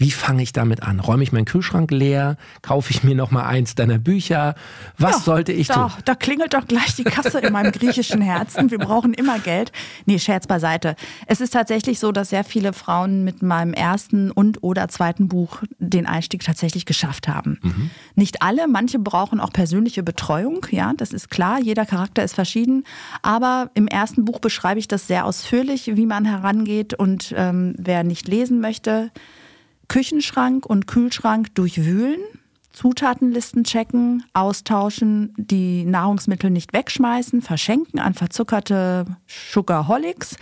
Wie 0.00 0.12
fange 0.12 0.42
ich 0.42 0.54
damit 0.54 0.82
an? 0.82 0.98
Räume 0.98 1.22
ich 1.22 1.30
meinen 1.30 1.44
Kühlschrank 1.44 1.90
leer? 1.90 2.38
Kaufe 2.62 2.90
ich 2.90 3.04
mir 3.04 3.14
noch 3.14 3.30
mal 3.30 3.44
eins 3.44 3.74
deiner 3.74 3.98
Bücher? 3.98 4.54
Was 4.96 5.16
Ja, 5.16 5.20
sollte 5.20 5.52
ich 5.52 5.68
da, 5.68 5.88
tun? 5.88 5.92
Da 6.06 6.14
klingelt 6.14 6.54
doch 6.54 6.66
gleich 6.66 6.96
die 6.96 7.04
Kasse 7.04 7.38
in 7.40 7.52
meinem 7.52 7.70
griechischen 7.70 8.22
Herzen. 8.22 8.70
Wir 8.70 8.78
brauchen 8.78 9.12
immer 9.12 9.38
Geld. 9.38 9.72
Nee, 10.06 10.18
Scherz 10.18 10.46
beiseite. 10.46 10.96
Es 11.26 11.42
ist 11.42 11.50
tatsächlich 11.50 11.98
so, 11.98 12.12
dass 12.12 12.30
sehr 12.30 12.44
viele 12.44 12.72
Frauen 12.72 13.24
mit 13.24 13.42
meinem 13.42 13.74
ersten 13.74 14.30
und 14.30 14.62
oder 14.62 14.88
zweiten 14.88 15.28
Buch 15.28 15.58
den 15.78 16.06
Einstieg 16.06 16.44
tatsächlich 16.44 16.86
geschafft 16.86 17.28
haben. 17.28 17.58
Mhm. 17.62 17.90
Nicht 18.14 18.40
alle, 18.40 18.68
manche 18.68 18.98
brauchen 18.98 19.38
auch 19.38 19.52
persönliche 19.52 20.02
Betreuung, 20.02 20.64
ja, 20.70 20.94
das 20.96 21.12
ist 21.12 21.28
klar, 21.28 21.60
jeder 21.60 21.84
Charakter 21.84 22.24
ist 22.24 22.34
verschieden. 22.34 22.84
Aber 23.20 23.70
im 23.74 23.86
ersten 23.86 24.24
Buch 24.24 24.38
beschreibe 24.38 24.80
ich 24.80 24.88
das 24.88 25.06
sehr 25.06 25.26
ausführlich, 25.26 25.90
wie 25.94 26.06
man 26.06 26.24
herangeht 26.24 26.94
und 26.94 27.34
ähm, 27.36 27.74
wer 27.76 28.02
nicht 28.02 28.28
lesen 28.28 28.60
möchte, 28.62 29.10
Küchenschrank 29.90 30.66
und 30.66 30.86
Kühlschrank 30.86 31.52
durchwühlen, 31.56 32.20
Zutatenlisten 32.72 33.64
checken, 33.64 34.22
austauschen, 34.32 35.34
die 35.36 35.84
Nahrungsmittel 35.84 36.48
nicht 36.48 36.72
wegschmeißen, 36.72 37.42
verschenken 37.42 37.98
an 37.98 38.14
verzuckerte 38.14 39.04
Sugarholics. 39.26 40.36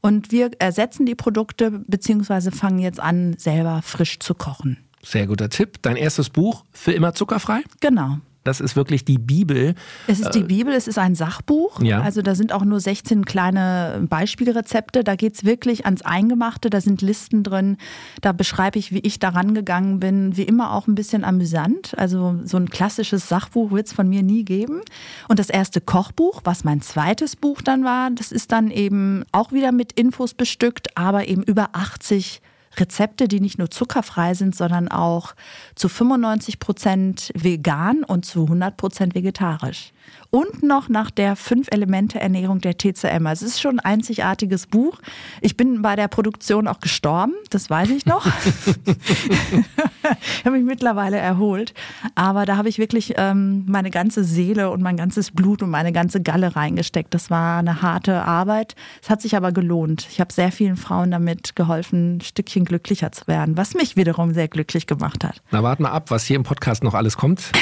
Und 0.00 0.32
wir 0.32 0.52
ersetzen 0.58 1.04
die 1.04 1.14
Produkte 1.14 1.70
beziehungsweise 1.86 2.50
fangen 2.50 2.78
jetzt 2.78 2.98
an, 2.98 3.36
selber 3.36 3.82
frisch 3.82 4.20
zu 4.20 4.34
kochen. 4.34 4.78
Sehr 5.02 5.26
guter 5.26 5.50
Tipp. 5.50 5.82
Dein 5.82 5.96
erstes 5.96 6.30
Buch 6.30 6.64
für 6.72 6.92
immer 6.92 7.12
zuckerfrei? 7.12 7.60
Genau. 7.80 8.20
Das 8.44 8.60
ist 8.60 8.76
wirklich 8.76 9.04
die 9.04 9.18
Bibel. 9.18 9.74
Es 10.06 10.20
ist 10.20 10.34
die 10.34 10.42
Bibel, 10.42 10.74
es 10.74 10.86
ist 10.86 10.98
ein 10.98 11.14
Sachbuch. 11.14 11.82
Ja. 11.82 12.02
Also 12.02 12.20
da 12.20 12.34
sind 12.34 12.52
auch 12.52 12.64
nur 12.64 12.78
16 12.78 13.24
kleine 13.24 14.04
Beispielrezepte. 14.08 15.02
Da 15.02 15.16
geht's 15.16 15.44
wirklich 15.44 15.86
ans 15.86 16.02
Eingemachte, 16.02 16.68
da 16.68 16.80
sind 16.80 17.00
Listen 17.00 17.42
drin. 17.42 17.78
Da 18.20 18.32
beschreibe 18.32 18.78
ich, 18.78 18.92
wie 18.92 19.00
ich 19.00 19.18
daran 19.18 19.54
gegangen 19.54 19.98
bin. 19.98 20.36
Wie 20.36 20.42
immer 20.42 20.72
auch 20.72 20.86
ein 20.86 20.94
bisschen 20.94 21.24
amüsant. 21.24 21.94
Also 21.96 22.36
so 22.44 22.58
ein 22.58 22.68
klassisches 22.68 23.28
Sachbuch 23.28 23.70
wird's 23.70 23.94
von 23.94 24.08
mir 24.08 24.22
nie 24.22 24.44
geben. 24.44 24.82
Und 25.28 25.38
das 25.38 25.48
erste 25.48 25.80
Kochbuch, 25.80 26.42
was 26.44 26.64
mein 26.64 26.82
zweites 26.82 27.36
Buch 27.36 27.62
dann 27.62 27.82
war, 27.82 28.10
das 28.10 28.30
ist 28.30 28.52
dann 28.52 28.70
eben 28.70 29.24
auch 29.32 29.52
wieder 29.52 29.72
mit 29.72 29.92
Infos 29.92 30.34
bestückt, 30.34 30.96
aber 30.96 31.28
eben 31.28 31.42
über 31.42 31.70
80 31.72 32.42
Rezepte, 32.76 33.28
die 33.28 33.40
nicht 33.40 33.58
nur 33.58 33.70
zuckerfrei 33.70 34.34
sind, 34.34 34.54
sondern 34.54 34.88
auch 34.88 35.34
zu 35.74 35.88
95 35.88 36.58
Prozent 36.58 37.32
vegan 37.34 38.04
und 38.04 38.26
zu 38.26 38.42
100 38.42 38.76
Prozent 38.76 39.14
vegetarisch. 39.14 39.93
Und 40.30 40.64
noch 40.64 40.88
nach 40.88 41.12
der 41.12 41.36
Fünf-Elemente-Ernährung 41.36 42.60
der 42.60 42.76
TCM. 42.76 43.24
Also 43.26 43.46
es 43.46 43.52
ist 43.52 43.60
schon 43.60 43.78
ein 43.78 43.84
einzigartiges 43.94 44.66
Buch. 44.66 44.98
Ich 45.40 45.56
bin 45.56 45.80
bei 45.80 45.94
der 45.94 46.08
Produktion 46.08 46.66
auch 46.66 46.80
gestorben, 46.80 47.34
das 47.50 47.70
weiß 47.70 47.90
ich 47.90 48.04
noch. 48.04 48.26
ich 48.84 50.44
habe 50.44 50.56
mich 50.56 50.64
mittlerweile 50.64 51.18
erholt. 51.18 51.72
Aber 52.16 52.46
da 52.46 52.56
habe 52.56 52.68
ich 52.68 52.78
wirklich 52.78 53.14
ähm, 53.16 53.64
meine 53.68 53.90
ganze 53.90 54.24
Seele 54.24 54.70
und 54.70 54.82
mein 54.82 54.96
ganzes 54.96 55.30
Blut 55.30 55.62
und 55.62 55.70
meine 55.70 55.92
ganze 55.92 56.20
Galle 56.20 56.56
reingesteckt. 56.56 57.14
Das 57.14 57.30
war 57.30 57.60
eine 57.60 57.80
harte 57.82 58.24
Arbeit. 58.24 58.74
Es 59.02 59.10
hat 59.10 59.22
sich 59.22 59.36
aber 59.36 59.52
gelohnt. 59.52 60.06
Ich 60.10 60.20
habe 60.20 60.32
sehr 60.32 60.50
vielen 60.50 60.76
Frauen 60.76 61.12
damit 61.12 61.54
geholfen, 61.54 62.16
ein 62.16 62.20
Stückchen 62.20 62.64
glücklicher 62.64 63.12
zu 63.12 63.26
werden, 63.28 63.56
was 63.56 63.74
mich 63.74 63.96
wiederum 63.96 64.34
sehr 64.34 64.48
glücklich 64.48 64.88
gemacht 64.88 65.22
hat. 65.22 65.42
Na, 65.52 65.62
warte 65.62 65.82
mal 65.82 65.92
ab, 65.92 66.10
was 66.10 66.24
hier 66.24 66.34
im 66.36 66.42
Podcast 66.42 66.82
noch 66.82 66.94
alles 66.94 67.16
kommt. 67.16 67.52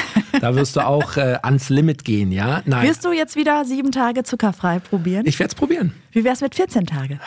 Da 0.41 0.55
wirst 0.55 0.75
du 0.75 0.85
auch 0.85 1.17
äh, 1.17 1.37
ans 1.43 1.69
Limit 1.69 2.03
gehen, 2.03 2.31
ja? 2.33 2.61
Nein. 2.65 2.87
Wirst 2.87 3.05
du 3.05 3.11
jetzt 3.11 3.35
wieder 3.35 3.63
sieben 3.65 3.91
Tage 3.91 4.23
zuckerfrei 4.23 4.79
probieren? 4.79 5.25
Ich 5.25 5.39
werde 5.39 5.51
es 5.51 5.55
probieren. 5.55 5.93
Wie 6.11 6.23
wär's 6.23 6.41
mit 6.41 6.55
14 6.55 6.85
Tage? 6.85 7.19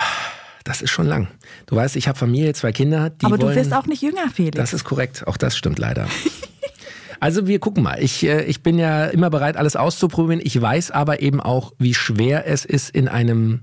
Das 0.64 0.82
ist 0.82 0.90
schon 0.90 1.06
lang. 1.06 1.28
Du 1.66 1.76
weißt, 1.76 1.96
ich 1.96 2.08
habe 2.08 2.18
Familie, 2.18 2.52
zwei 2.52 2.72
Kinder. 2.72 3.10
Die 3.10 3.24
Aber 3.24 3.38
du 3.38 3.46
wollen, 3.46 3.56
wirst 3.56 3.72
auch 3.72 3.86
nicht 3.86 4.02
jünger, 4.02 4.28
Felix. 4.32 4.56
Das 4.56 4.72
ist 4.72 4.84
korrekt. 4.84 5.26
Auch 5.26 5.36
das 5.36 5.56
stimmt 5.56 5.78
leider. 5.78 6.08
Also 7.20 7.46
wir 7.46 7.58
gucken 7.58 7.82
mal. 7.82 8.02
Ich, 8.02 8.24
äh, 8.24 8.44
ich 8.44 8.62
bin 8.62 8.78
ja 8.78 9.06
immer 9.06 9.30
bereit, 9.30 9.56
alles 9.56 9.74
auszuprobieren. 9.74 10.40
Ich 10.44 10.60
weiß 10.60 10.90
aber 10.90 11.22
eben 11.22 11.40
auch, 11.40 11.72
wie 11.78 11.94
schwer 11.94 12.46
es 12.46 12.64
ist 12.64 12.90
in 12.90 13.08
einem 13.08 13.60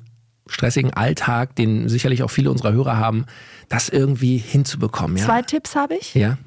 stressigen 0.48 0.92
Alltag, 0.92 1.56
den 1.56 1.88
sicherlich 1.88 2.24
auch 2.24 2.32
viele 2.32 2.52
unserer 2.52 2.74
Hörer 2.74 2.98
haben, 2.98 3.26
das 3.70 3.90
irgendwie 3.90 4.38
hinzubekommen. 4.38 5.18
Ja? 5.18 5.26
Zwei 5.26 5.42
Tipps 5.44 5.76
habe 5.76 5.96
ich. 5.96 6.14
ja. 6.16 6.38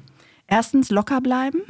Erstens 0.49 0.89
locker 0.91 1.19
bleiben. 1.19 1.61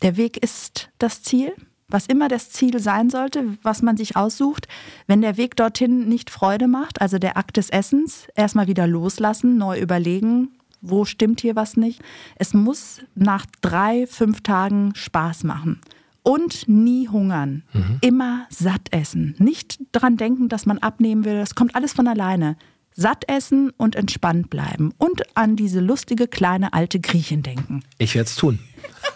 Der 0.00 0.16
Weg 0.16 0.38
ist 0.42 0.88
das 0.98 1.22
Ziel. 1.22 1.52
Was 1.88 2.06
immer 2.06 2.26
das 2.28 2.50
Ziel 2.50 2.80
sein 2.80 3.10
sollte, 3.10 3.56
was 3.62 3.80
man 3.80 3.96
sich 3.96 4.16
aussucht, 4.16 4.66
wenn 5.06 5.20
der 5.20 5.36
Weg 5.36 5.54
dorthin 5.54 6.08
nicht 6.08 6.30
Freude 6.30 6.66
macht, 6.66 7.00
also 7.00 7.18
der 7.18 7.36
Akt 7.36 7.56
des 7.56 7.70
Essens, 7.70 8.26
erstmal 8.34 8.66
wieder 8.66 8.88
loslassen, 8.88 9.56
neu 9.56 9.78
überlegen, 9.78 10.48
wo 10.80 11.04
stimmt 11.04 11.40
hier 11.40 11.54
was 11.54 11.76
nicht. 11.76 12.02
Es 12.36 12.54
muss 12.54 13.02
nach 13.14 13.46
drei, 13.60 14.06
fünf 14.08 14.42
Tagen 14.42 14.94
Spaß 14.94 15.44
machen. 15.44 15.80
Und 16.24 16.68
nie 16.68 17.08
hungern. 17.08 17.62
Immer 18.00 18.46
satt 18.50 18.88
essen. 18.90 19.36
Nicht 19.38 19.78
dran 19.92 20.16
denken, 20.16 20.48
dass 20.48 20.66
man 20.66 20.78
abnehmen 20.78 21.24
will. 21.24 21.38
Das 21.38 21.54
kommt 21.54 21.76
alles 21.76 21.92
von 21.92 22.08
alleine. 22.08 22.56
Satt 22.92 23.28
essen 23.28 23.70
und 23.76 23.94
entspannt 23.94 24.50
bleiben. 24.50 24.92
Und 24.98 25.22
an 25.36 25.54
diese 25.54 25.78
lustige 25.78 26.26
kleine 26.26 26.72
alte 26.72 26.98
Griechin 26.98 27.44
denken. 27.44 27.84
Ich 27.98 28.16
werde 28.16 28.26
es 28.28 28.34
tun. 28.34 28.58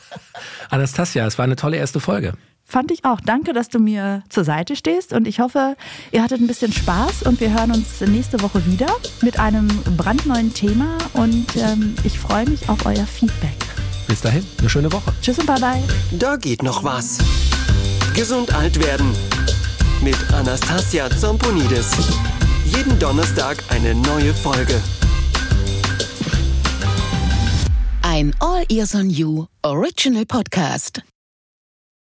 Anastasia, 0.70 1.26
es 1.26 1.36
war 1.36 1.44
eine 1.44 1.56
tolle 1.56 1.78
erste 1.78 1.98
Folge. 1.98 2.34
Fand 2.70 2.92
ich 2.92 3.04
auch. 3.04 3.20
Danke, 3.20 3.52
dass 3.52 3.68
du 3.68 3.80
mir 3.80 4.22
zur 4.28 4.44
Seite 4.44 4.76
stehst 4.76 5.12
und 5.12 5.26
ich 5.26 5.40
hoffe, 5.40 5.76
ihr 6.12 6.22
hattet 6.22 6.40
ein 6.40 6.46
bisschen 6.46 6.72
Spaß 6.72 7.24
und 7.24 7.40
wir 7.40 7.52
hören 7.52 7.72
uns 7.72 8.00
nächste 8.00 8.40
Woche 8.42 8.64
wieder 8.64 8.86
mit 9.22 9.40
einem 9.40 9.66
brandneuen 9.96 10.54
Thema 10.54 10.96
und 11.14 11.46
ähm, 11.56 11.96
ich 12.04 12.16
freue 12.16 12.48
mich 12.48 12.68
auf 12.68 12.86
euer 12.86 13.04
Feedback. 13.06 13.56
Bis 14.06 14.20
dahin, 14.20 14.46
eine 14.60 14.70
schöne 14.70 14.92
Woche. 14.92 15.12
Tschüss 15.20 15.40
und 15.40 15.46
bye 15.46 15.58
bye. 15.58 15.82
Da 16.12 16.36
geht 16.36 16.62
noch 16.62 16.84
was. 16.84 17.18
Gesund 18.14 18.54
alt 18.54 18.78
werden. 18.80 19.12
Mit 20.00 20.16
Anastasia 20.32 21.10
Zamponidis. 21.10 21.90
Jeden 22.66 22.96
Donnerstag 23.00 23.64
eine 23.70 23.96
neue 23.96 24.32
Folge. 24.32 24.80
Ein 28.02 28.32
All 28.38 28.64
Ears 28.68 28.94
on 28.94 29.10
You 29.10 29.46
Original 29.62 30.24
Podcast. 30.24 31.02